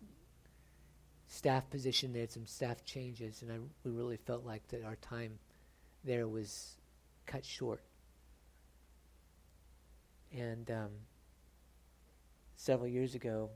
staff 1.28 1.68
position. 1.68 2.12
They 2.14 2.20
had 2.20 2.32
some 2.32 2.46
staff 2.46 2.84
changes, 2.86 3.42
and 3.42 3.52
I 3.52 3.56
we 3.84 3.90
really 3.90 4.16
felt 4.16 4.46
like 4.46 4.66
that 4.68 4.82
our 4.82 4.96
time 4.96 5.38
there 6.04 6.28
was 6.28 6.76
cut 7.26 7.44
short. 7.44 7.82
And 10.32 10.70
um, 10.70 10.90
several 12.56 12.88
years 12.88 13.14
ago, 13.14 13.50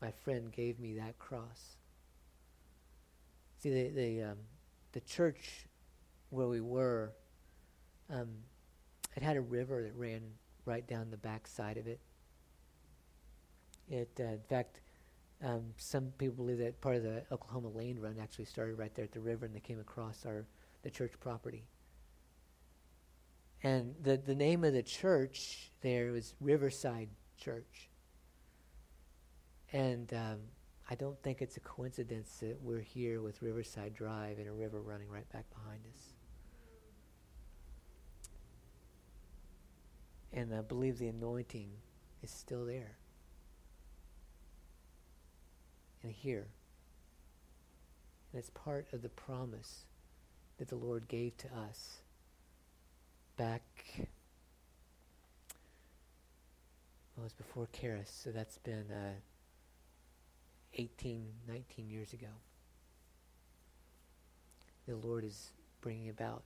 my 0.00 0.10
friend 0.10 0.52
gave 0.52 0.78
me 0.78 0.94
that 0.94 1.18
cross. 1.18 1.76
See, 3.58 3.70
the 3.70 3.88
the 3.88 4.22
um, 4.22 4.38
the 4.92 5.00
church 5.00 5.66
where 6.30 6.48
we 6.48 6.60
were, 6.60 7.12
um, 8.10 8.28
it 9.16 9.22
had 9.22 9.36
a 9.36 9.40
river 9.40 9.82
that 9.82 9.94
ran 9.94 10.22
right 10.64 10.86
down 10.86 11.10
the 11.10 11.16
back 11.16 11.46
side 11.46 11.76
of 11.76 11.86
it. 11.86 12.00
It, 13.88 14.10
uh, 14.18 14.24
in 14.24 14.40
fact, 14.48 14.80
um, 15.44 15.62
some 15.76 16.12
people 16.18 16.44
believe 16.44 16.58
that 16.58 16.80
part 16.80 16.96
of 16.96 17.02
the 17.02 17.24
Oklahoma 17.30 17.68
Land 17.68 18.02
Run 18.02 18.16
actually 18.20 18.46
started 18.46 18.78
right 18.78 18.94
there 18.94 19.04
at 19.04 19.12
the 19.12 19.20
river, 19.20 19.46
and 19.46 19.54
they 19.54 19.60
came 19.60 19.80
across 19.80 20.24
our 20.24 20.46
the 20.82 20.90
church 20.90 21.12
property. 21.20 21.64
And 23.62 23.94
the 24.02 24.16
the 24.16 24.34
name 24.34 24.64
of 24.64 24.72
the 24.72 24.82
church 24.82 25.70
there 25.80 26.12
was 26.12 26.34
Riverside 26.40 27.08
Church. 27.36 27.88
And 29.72 30.12
um, 30.12 30.38
I 30.90 30.94
don't 30.94 31.20
think 31.22 31.40
it's 31.40 31.56
a 31.56 31.60
coincidence 31.60 32.38
that 32.40 32.60
we're 32.60 32.80
here 32.80 33.22
with 33.22 33.40
Riverside 33.40 33.94
Drive 33.94 34.38
and 34.38 34.48
a 34.48 34.52
river 34.52 34.80
running 34.82 35.08
right 35.08 35.28
back 35.32 35.46
behind 35.50 35.80
us. 35.86 36.12
And 40.32 40.54
I 40.54 40.60
believe 40.62 40.98
the 40.98 41.08
anointing 41.08 41.70
is 42.22 42.30
still 42.30 42.64
there. 42.64 42.96
And 46.02 46.12
here. 46.12 46.48
And 48.32 48.38
it's 48.38 48.50
part 48.50 48.86
of 48.92 49.02
the 49.02 49.08
promise 49.08 49.84
that 50.62 50.68
the 50.68 50.76
Lord 50.76 51.08
gave 51.08 51.36
to 51.38 51.48
us 51.68 51.96
back, 53.36 53.62
well, 53.98 54.06
it 57.18 57.22
was 57.24 57.32
before 57.32 57.66
Charis, 57.72 58.16
so 58.22 58.30
that's 58.30 58.58
been 58.58 58.86
uh, 58.92 59.14
18, 60.74 61.26
19 61.48 61.90
years 61.90 62.12
ago. 62.12 62.28
The 64.86 64.94
Lord 64.94 65.24
is 65.24 65.50
bringing 65.80 66.10
about. 66.10 66.44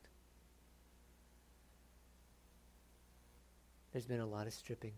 There's 3.93 4.07
been 4.07 4.21
a 4.21 4.27
lot 4.27 4.47
of 4.47 4.55
stripping. 4.55 4.95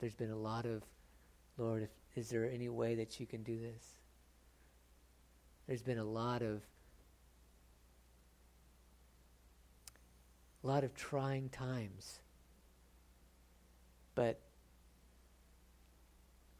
There's 0.00 0.16
been 0.16 0.32
a 0.32 0.36
lot 0.36 0.66
of, 0.66 0.82
Lord, 1.56 1.84
if, 1.84 1.90
is 2.16 2.28
there 2.28 2.50
any 2.50 2.68
way 2.68 2.96
that 2.96 3.20
you 3.20 3.26
can 3.26 3.44
do 3.44 3.56
this? 3.56 3.99
There's 5.70 5.82
been 5.82 5.98
a 5.98 6.04
lot 6.04 6.42
of 6.42 6.62
a 10.64 10.66
lot 10.66 10.82
of 10.82 10.96
trying 10.96 11.48
times. 11.48 12.18
But 14.16 14.40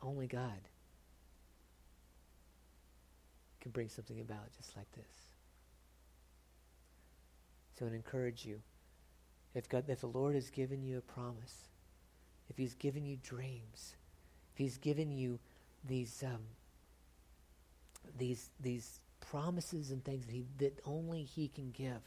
only 0.00 0.28
God 0.28 0.60
can 3.60 3.72
bring 3.72 3.88
something 3.88 4.20
about 4.20 4.56
just 4.56 4.76
like 4.76 4.92
this. 4.92 5.32
So 7.80 7.86
I 7.86 7.88
encourage 7.88 8.46
you. 8.46 8.60
If 9.56 9.68
God 9.68 9.86
if 9.88 10.02
the 10.02 10.06
Lord 10.06 10.36
has 10.36 10.50
given 10.50 10.84
you 10.84 10.98
a 10.98 11.00
promise, 11.00 11.64
if 12.48 12.56
He's 12.56 12.74
given 12.74 13.04
you 13.04 13.16
dreams, 13.24 13.96
if 14.52 14.58
He's 14.58 14.78
given 14.78 15.10
you 15.10 15.40
these 15.84 16.22
um, 16.24 16.42
these 18.18 18.50
these 18.60 19.00
promises 19.20 19.90
and 19.90 20.04
things 20.04 20.26
that 20.26 20.32
he 20.32 20.44
that 20.58 20.80
only 20.84 21.22
he 21.22 21.48
can 21.48 21.70
give, 21.70 22.00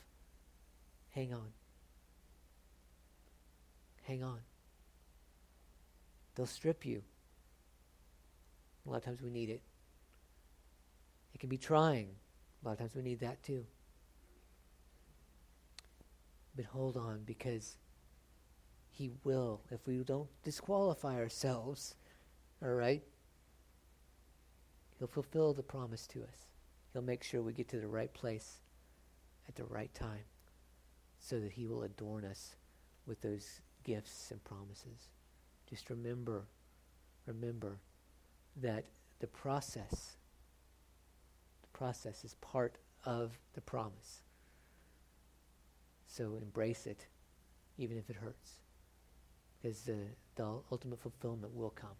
hang 1.12 1.34
on. 1.34 1.54
Hang 4.04 4.24
on. 4.24 4.40
They'll 6.36 6.46
strip 6.46 6.86
you. 6.86 7.04
A 8.86 8.90
lot 8.90 8.98
of 8.98 9.06
times 9.06 9.22
we 9.22 9.30
need 9.30 9.50
it. 9.50 9.62
It 11.34 11.40
can 11.40 11.50
be 11.50 11.58
trying. 11.58 12.10
A 12.62 12.68
lot 12.68 12.74
of 12.74 12.80
times 12.80 12.96
we 12.96 13.02
need 13.02 13.22
that 13.22 13.42
too. 13.44 13.66
But 16.56 16.66
hold 16.66 16.98
on 16.98 17.22
because 17.26 17.78
He 18.92 19.12
will, 19.24 19.62
if 19.72 19.88
we 19.88 19.98
don't 20.04 20.30
disqualify 20.44 21.16
ourselves, 21.16 21.96
all 22.62 22.70
right? 22.70 23.04
He'll 25.04 25.10
fulfill 25.10 25.52
the 25.52 25.62
promise 25.62 26.08
to 26.08 26.24
us. 26.24 26.48
He'll 26.94 27.02
make 27.02 27.24
sure 27.24 27.42
we 27.42 27.52
get 27.52 27.68
to 27.68 27.80
the 27.82 27.90
right 27.90 28.14
place 28.14 28.62
at 29.50 29.56
the 29.56 29.66
right 29.66 29.94
time 29.94 30.24
so 31.20 31.42
that 31.42 31.52
He 31.52 31.66
will 31.66 31.84
adorn 31.84 32.24
us 32.24 32.56
with 33.06 33.20
those 33.20 33.60
gifts 33.84 34.32
and 34.32 34.42
promises. 34.46 35.10
Just 35.70 35.90
remember, 35.90 36.46
remember 37.26 37.80
that 38.62 38.86
the 39.20 39.28
process, 39.28 40.16
the 41.64 41.78
process 41.78 42.24
is 42.24 42.36
part 42.36 42.78
of 43.04 43.38
the 43.56 43.62
promise. 43.62 44.22
So 46.08 46.38
embrace 46.42 46.88
it, 46.88 47.08
even 47.78 47.98
if 47.98 48.10
it 48.10 48.16
hurts, 48.16 48.62
because 49.62 49.82
the, 49.82 49.98
the 50.36 50.62
ultimate 50.72 51.02
fulfillment 51.02 51.54
will 51.54 51.72
come. 51.72 51.98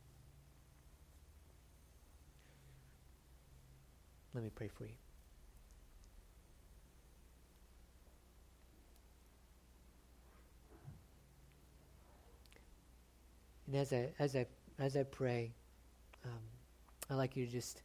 Let 4.34 4.44
me 4.44 4.50
pray 4.54 4.68
for 4.68 4.86
you. 4.86 4.96
And 13.68 13.76
as 13.76 13.94
I 13.94 14.10
as 14.20 14.36
I 14.36 14.46
as 14.80 14.98
I 14.98 15.04
pray, 15.04 15.52
um, 16.26 16.40
I 17.10 17.14
like 17.16 17.36
you 17.36 17.46
to 17.46 17.52
just 17.52 17.82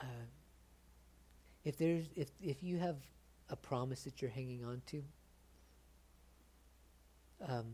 uh, 0.00 0.04
if 1.64 1.76
there's 1.76 2.06
if 2.16 2.28
if 2.42 2.62
you 2.62 2.78
have 2.78 2.96
a 3.48 3.56
promise 3.56 4.04
that 4.04 4.22
you're 4.22 4.30
hanging 4.30 4.64
on 4.64 4.82
to, 4.86 5.02
um, 7.48 7.66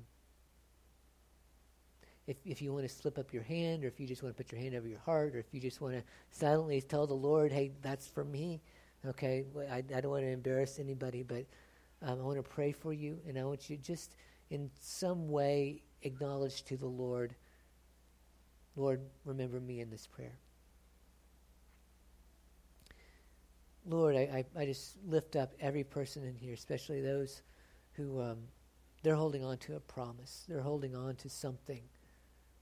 if, 2.29 2.37
if 2.45 2.61
you 2.61 2.75
want 2.75 2.87
to 2.87 2.95
slip 2.95 3.17
up 3.17 3.33
your 3.33 3.43
hand, 3.43 3.83
or 3.83 3.89
if 3.89 3.99
you 3.99 4.07
just 4.07 4.23
want 4.23 4.37
to 4.37 4.43
put 4.43 4.53
your 4.53 4.61
hand 4.61 4.75
over 4.75 4.87
your 4.87 4.99
heart, 4.99 5.35
or 5.35 5.39
if 5.39 5.47
you 5.51 5.61
just 5.61 5.81
want 5.81 5.95
to 5.95 6.03
silently 6.31 6.83
tell 6.83 7.07
the 7.07 7.15
Lord, 7.15 7.51
hey, 7.51 7.73
that's 7.81 8.07
for 8.07 8.23
me, 8.23 8.61
okay, 9.07 9.47
I, 9.71 9.79
I 9.79 10.01
don't 10.03 10.11
want 10.11 10.25
to 10.25 10.29
embarrass 10.29 10.79
anybody, 10.79 11.23
but 11.23 11.47
um, 12.03 12.21
I 12.21 12.23
want 12.23 12.37
to 12.37 12.43
pray 12.43 12.71
for 12.71 12.93
you, 12.93 13.19
and 13.27 13.39
I 13.39 13.45
want 13.45 13.71
you 13.71 13.79
just 13.79 14.15
in 14.51 14.71
some 14.79 15.31
way 15.31 15.81
acknowledge 16.03 16.65
to 16.65 16.77
the 16.77 16.87
Lord, 16.87 17.35
Lord, 18.77 19.01
remember 19.25 19.59
me 19.59 19.81
in 19.81 19.89
this 19.89 20.07
prayer. 20.07 20.39
Lord, 23.87 24.17
I, 24.17 24.45
I, 24.57 24.63
I 24.63 24.67
just 24.67 24.99
lift 25.07 25.35
up 25.35 25.55
every 25.61 25.83
person 25.83 26.25
in 26.25 26.35
here, 26.35 26.53
especially 26.53 27.01
those 27.01 27.41
who 27.95 28.21
um, 28.21 28.37
they're 29.03 29.15
holding 29.15 29.43
on 29.43 29.57
to 29.59 29.77
a 29.77 29.81
promise. 29.81 30.45
They're 30.47 30.61
holding 30.61 30.95
on 30.95 31.17
to 31.17 31.31
something 31.31 31.81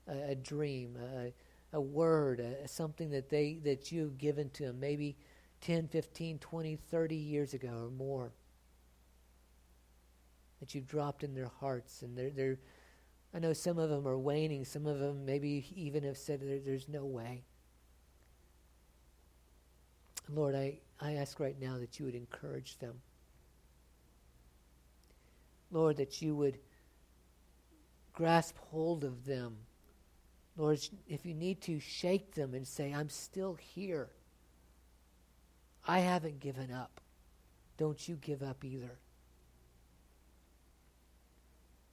a, 0.09 0.30
a 0.30 0.34
dream, 0.34 0.96
a, 0.96 1.32
a 1.76 1.80
word, 1.80 2.40
a, 2.40 2.66
something 2.68 3.11
that 3.11 3.28
they 3.28 3.61
that 3.64 3.90
you've 3.92 4.18
given 4.18 4.50
to 4.50 4.66
them, 4.66 4.80
maybe 4.80 5.16
10, 5.61 5.88
15, 5.88 6.38
20, 6.38 6.76
30 6.76 7.16
years 7.16 7.54
ago 7.54 7.84
or 7.84 7.90
more. 7.90 8.32
That 10.61 10.74
you've 10.74 10.86
dropped 10.86 11.22
in 11.22 11.34
their 11.34 11.50
hearts, 11.61 12.02
and 12.02 12.16
they're, 12.16 12.30
they're 12.30 12.59
I 13.34 13.38
know 13.38 13.52
some 13.52 13.78
of 13.78 13.90
them 13.90 14.09
are 14.09 14.18
waning. 14.18 14.64
Some 14.64 14.86
of 14.86 14.98
them 14.98 15.26
maybe 15.26 15.66
even 15.74 16.04
have 16.04 16.16
said 16.16 16.40
there, 16.40 16.59
there's 16.59 16.88
no 16.88 17.04
way. 17.04 17.42
Lord, 20.28 20.54
I, 20.54 20.78
I 21.00 21.16
ask 21.16 21.38
right 21.38 21.61
now 21.61 21.78
that 21.78 21.98
you 21.98 22.07
would 22.07 22.14
encourage 22.14 22.78
them. 22.78 22.94
Lord, 25.70 25.98
that 25.98 26.22
you 26.22 26.34
would 26.34 26.59
grasp 28.14 28.57
hold 28.70 29.04
of 29.04 29.26
them 29.26 29.57
Lord, 30.57 30.80
if 31.07 31.26
you 31.26 31.34
need 31.34 31.61
to, 31.62 31.78
shake 31.78 32.34
them 32.34 32.54
and 32.54 32.66
say, 32.66 32.92
I'm 32.92 33.11
still 33.11 33.54
here. 33.54 34.09
I 35.86 36.00
haven't 36.00 36.40
given 36.40 36.72
up. 36.72 37.00
Don't 37.76 38.09
you 38.09 38.16
give 38.16 38.42
up 38.42 38.64
either. 38.64 38.98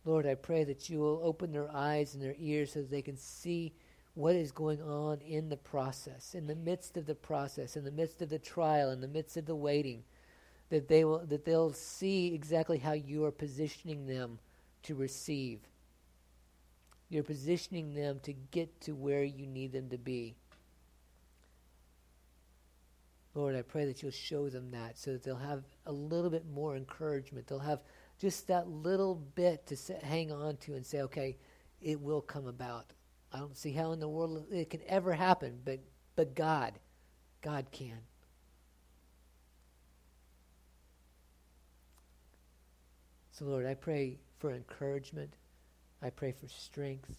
Lord, 0.06 0.26
I 0.26 0.36
pray 0.36 0.64
that 0.64 0.90
you 0.90 1.00
will 1.00 1.22
open 1.24 1.52
their 1.52 1.70
eyes 1.74 2.14
and 2.14 2.24
their 2.24 2.36
ears 2.38 2.74
so 2.74 2.80
that 2.80 2.92
they 2.92 3.02
can 3.02 3.18
see 3.18 3.74
what 4.16 4.36
is 4.36 4.52
going 4.52 4.82
on 4.82 5.20
in 5.22 5.50
the 5.50 5.58
process, 5.58 6.36
in 6.36 6.48
the 6.48 6.56
midst 6.56 6.98
of 6.98 7.06
the 7.06 7.16
process, 7.16 7.76
in 7.76 7.84
the 7.84 7.92
midst 7.92 8.22
of 8.22 8.30
the 8.30 8.40
trial, 8.40 8.92
in 8.92 9.02
the 9.02 9.08
midst 9.08 9.38
of 9.38 9.46
the 9.46 9.56
waiting, 9.56 10.04
that 10.70 10.88
they 10.88 11.04
will 11.04 11.26
that 11.26 11.46
they'll 11.46 11.74
see 11.74 12.34
exactly 12.34 12.78
how 12.78 12.94
you 12.94 13.26
are 13.26 13.32
positioning 13.32 14.06
them 14.06 14.40
to 14.84 14.96
receive 14.96 15.60
you're 17.14 17.24
positioning 17.24 17.94
them 17.94 18.20
to 18.24 18.34
get 18.34 18.82
to 18.82 18.94
where 18.94 19.24
you 19.24 19.46
need 19.46 19.72
them 19.72 19.90
to 19.90 19.98
be. 19.98 20.36
Lord, 23.36 23.56
I 23.56 23.62
pray 23.64 23.86
that 23.86 24.02
you'll 24.02 24.12
show 24.12 24.50
them 24.50 24.72
that 24.72 24.98
so 24.98 25.14
that 25.14 25.24
they'll 25.24 25.36
have 25.36 25.64
a 25.86 25.92
little 25.92 26.30
bit 26.30 26.46
more 26.46 26.76
encouragement. 26.76 27.48
They'll 27.48 27.60
have 27.60 27.82
just 28.20 28.48
that 28.48 28.68
little 28.68 29.16
bit 29.16 29.66
to 29.68 29.94
hang 30.06 30.32
on 30.32 30.58
to 30.58 30.76
and 30.76 30.86
say, 30.86 31.02
okay, 31.02 31.38
it 31.82 32.00
will 32.00 32.22
come 32.22 32.48
about. 32.48 32.94
I 33.32 33.40
don't 33.40 33.58
see 33.58 33.72
how 33.72 33.92
in 33.92 34.00
the 34.00 34.08
world 34.08 34.46
it 34.52 34.70
can 34.70 34.82
ever 34.88 35.14
happen, 35.14 35.60
but, 35.66 35.80
but 36.16 36.36
God, 36.36 36.74
God 37.42 37.68
can. 37.72 37.98
So, 43.32 43.46
Lord, 43.46 43.66
I 43.66 43.74
pray 43.74 44.20
for 44.38 44.52
encouragement. 44.52 45.34
I 46.04 46.10
pray 46.10 46.34
for 46.34 46.48
strength. 46.50 47.16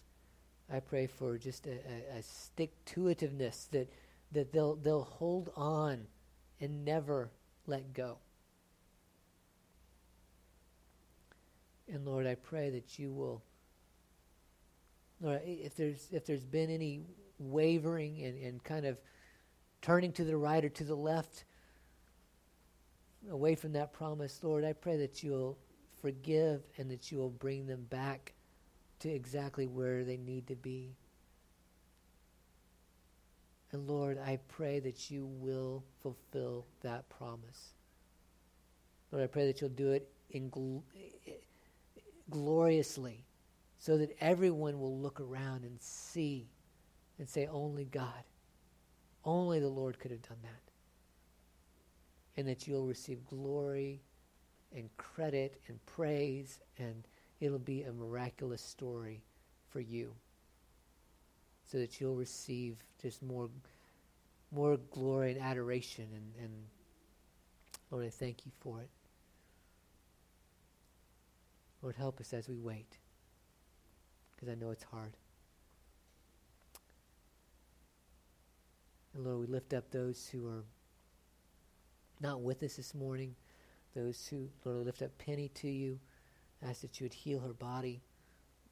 I 0.71 0.79
pray 0.79 1.07
for 1.07 1.37
just 1.39 1.65
a, 1.65 1.71
a, 1.71 2.19
a 2.19 2.23
stick 2.23 2.73
to 2.85 3.01
itiveness 3.01 3.67
that, 3.71 3.91
that 4.31 4.53
they'll, 4.53 4.75
they'll 4.75 5.03
hold 5.03 5.51
on 5.55 6.05
and 6.61 6.85
never 6.85 7.31
let 7.65 7.93
go. 7.93 8.19
And 11.91 12.05
Lord, 12.05 12.27
I 12.27 12.35
pray 12.35 12.69
that 12.71 12.99
you 12.99 13.11
will, 13.11 13.43
Lord, 15.19 15.41
if 15.45 15.75
there's, 15.75 16.07
if 16.11 16.25
there's 16.25 16.45
been 16.45 16.69
any 16.69 17.01
wavering 17.39 18.23
and, 18.23 18.41
and 18.43 18.63
kind 18.63 18.85
of 18.85 18.97
turning 19.81 20.11
to 20.13 20.23
the 20.23 20.37
right 20.37 20.63
or 20.63 20.69
to 20.69 20.83
the 20.83 20.95
left 20.95 21.43
away 23.31 23.55
from 23.55 23.73
that 23.73 23.93
promise, 23.93 24.39
Lord, 24.43 24.63
I 24.63 24.73
pray 24.73 24.97
that 24.97 25.23
you'll 25.23 25.57
forgive 26.01 26.61
and 26.77 26.89
that 26.91 27.11
you 27.11 27.17
will 27.17 27.29
bring 27.29 27.65
them 27.65 27.85
back 27.89 28.34
to 29.05 29.11
exactly 29.13 29.67
where 29.67 30.03
they 30.03 30.17
need 30.17 30.47
to 30.47 30.55
be. 30.55 30.95
And 33.71 33.87
Lord, 33.87 34.17
I 34.17 34.39
pray 34.47 34.79
that 34.79 35.11
you 35.11 35.27
will 35.27 35.83
fulfill 36.01 36.65
that 36.81 37.07
promise. 37.09 37.73
Lord, 39.11 39.23
I 39.23 39.27
pray 39.27 39.45
that 39.45 39.61
you'll 39.61 39.69
do 39.69 39.91
it 39.91 40.09
in 40.31 40.49
gl- 40.49 40.81
gloriously 42.31 43.23
so 43.77 43.97
that 43.99 44.15
everyone 44.19 44.79
will 44.79 44.97
look 44.97 45.19
around 45.19 45.65
and 45.65 45.79
see 45.79 46.47
and 47.19 47.29
say, 47.29 47.45
Only 47.45 47.85
God, 47.85 48.23
only 49.23 49.59
the 49.59 49.67
Lord 49.67 49.99
could 49.99 50.09
have 50.09 50.23
done 50.23 50.39
that. 50.41 50.71
And 52.37 52.47
that 52.47 52.67
you'll 52.67 52.87
receive 52.87 53.23
glory 53.27 54.01
and 54.75 54.89
credit 54.97 55.61
and 55.67 55.85
praise 55.85 56.59
and 56.79 57.07
it'll 57.39 57.59
be 57.59 57.83
a 57.83 57.91
miraculous 57.91 58.61
story 58.61 59.21
for 59.69 59.79
you 59.79 60.13
so 61.69 61.77
that 61.77 61.99
you'll 61.99 62.15
receive 62.15 62.77
just 63.01 63.21
more 63.21 63.49
more 64.51 64.77
glory 64.77 65.31
and 65.31 65.41
adoration 65.41 66.07
and, 66.13 66.43
and 66.43 66.53
Lord, 67.91 68.05
I 68.05 68.09
thank 68.09 68.45
you 68.45 68.51
for 68.59 68.81
it. 68.81 68.89
Lord, 71.81 71.95
help 71.95 72.19
us 72.19 72.33
as 72.33 72.47
we 72.49 72.55
wait 72.55 72.97
because 74.35 74.49
I 74.49 74.55
know 74.55 74.71
it's 74.71 74.83
hard. 74.83 75.13
And 79.13 79.23
Lord, 79.23 79.39
we 79.39 79.47
lift 79.47 79.73
up 79.73 79.91
those 79.91 80.27
who 80.27 80.47
are 80.47 80.63
not 82.19 82.41
with 82.41 82.63
us 82.63 82.75
this 82.75 82.93
morning, 82.93 83.35
those 83.95 84.27
who, 84.27 84.49
Lord, 84.63 84.79
we 84.79 84.83
lift 84.85 85.01
up 85.01 85.17
Penny 85.17 85.49
to 85.55 85.69
you, 85.69 85.99
ask 86.67 86.81
that 86.81 86.99
you 86.99 87.05
would 87.05 87.13
heal 87.13 87.39
her 87.39 87.53
body. 87.53 88.01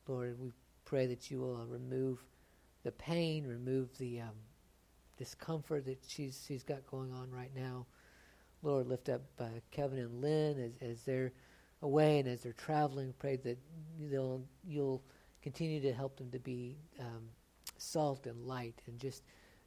Lord, 0.08 0.40
we 0.40 0.52
pray 0.86 1.06
that 1.08 1.32
you 1.32 1.40
will 1.40 1.56
uh, 1.56 1.66
remove 1.66 2.24
the 2.84 2.92
pain, 2.92 3.48
remove 3.48 3.98
the 3.98 4.22
um, 4.22 4.36
discomfort 5.18 5.86
that 5.86 6.00
she's 6.08 6.44
she's 6.46 6.64
got 6.64 6.86
going 6.88 7.12
on 7.14 7.32
right 7.32 7.52
now. 7.56 7.86
Lord, 8.62 8.88
lift 8.88 9.10
up 9.10 9.22
uh, 9.40 9.46
Kevin 9.72 10.00
and 10.00 10.22
Lynn 10.22 10.60
as, 10.82 10.90
as 10.90 11.02
they're 11.04 11.34
away 11.82 12.20
and 12.20 12.28
as 12.28 12.42
they're 12.42 12.54
traveling. 12.54 13.14
Pray 13.20 13.36
that 13.38 13.58
they'll 14.00 14.44
you'll 14.68 15.04
continue 15.42 15.82
to 15.82 15.94
help 15.94 16.18
them 16.18 16.32
to 16.32 16.40
be 16.40 16.78
um, 17.00 17.30
salt 17.78 18.26
and 18.26 18.46
light 18.46 18.82
and 18.88 19.00
just 19.00 19.24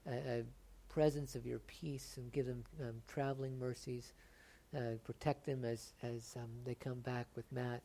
a, 0.07 0.15
a, 0.15 0.43
presence 0.89 1.35
of 1.35 1.45
your 1.45 1.59
peace 1.67 2.15
and 2.17 2.33
give 2.33 2.47
them 2.47 2.65
um, 2.81 2.95
traveling 3.07 3.59
mercies. 3.59 4.15
Uh, 4.75 4.97
protect 5.05 5.45
them 5.45 5.63
as 5.63 5.93
as 6.03 6.35
um, 6.37 6.49
they 6.65 6.75
come 6.75 7.01
back 7.01 7.27
with 7.37 7.45
Matt, 7.53 7.83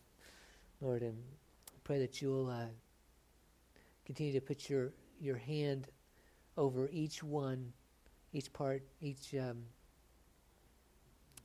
Lord, 0.81 1.03
and 1.03 1.17
pray 1.83 1.99
that 1.99 2.21
you'll 2.21 2.49
uh, 2.49 2.65
continue 4.05 4.33
to 4.33 4.41
put 4.41 4.69
your 4.69 4.91
your 5.19 5.37
hand 5.37 5.87
over 6.57 6.89
each 6.91 7.23
one, 7.23 7.71
each 8.33 8.51
part, 8.51 8.81
each 8.99 9.35
um, 9.35 9.63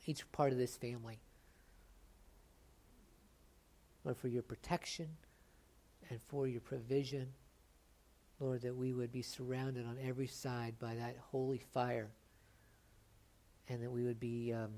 each 0.05 0.29
part 0.31 0.51
of 0.51 0.57
this 0.57 0.75
family. 0.75 1.19
Lord, 4.03 4.17
for 4.17 4.27
your 4.27 4.41
protection 4.41 5.09
and 6.09 6.19
for 6.27 6.47
your 6.47 6.61
provision. 6.61 7.27
Lord, 8.39 8.61
that 8.61 8.75
we 8.75 8.93
would 8.93 9.11
be 9.11 9.23
surrounded 9.23 9.85
on 9.85 9.97
every 10.01 10.27
side 10.27 10.75
by 10.79 10.93
that 10.95 11.17
holy 11.31 11.57
fire 11.57 12.11
and 13.67 13.81
that 13.83 13.91
we 13.91 14.03
would 14.03 14.19
be 14.19 14.53
um, 14.53 14.71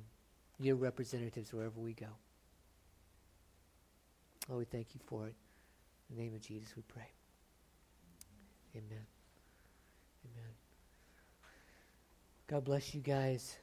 your 0.59 0.75
representatives 0.77 1.53
wherever 1.53 1.79
we 1.79 1.93
go. 1.93 2.07
Lord, 4.49 4.59
we 4.59 4.65
thank 4.65 4.95
you 4.95 4.99
for 5.05 5.27
it. 5.27 5.35
In 6.09 6.17
the 6.17 6.23
name 6.23 6.33
of 6.33 6.41
Jesus, 6.41 6.75
we 6.75 6.81
pray. 6.81 7.07
Amen. 8.75 9.05
Amen. 10.25 10.51
God 12.47 12.65
bless 12.65 12.95
you 12.95 13.01
guys. 13.01 13.57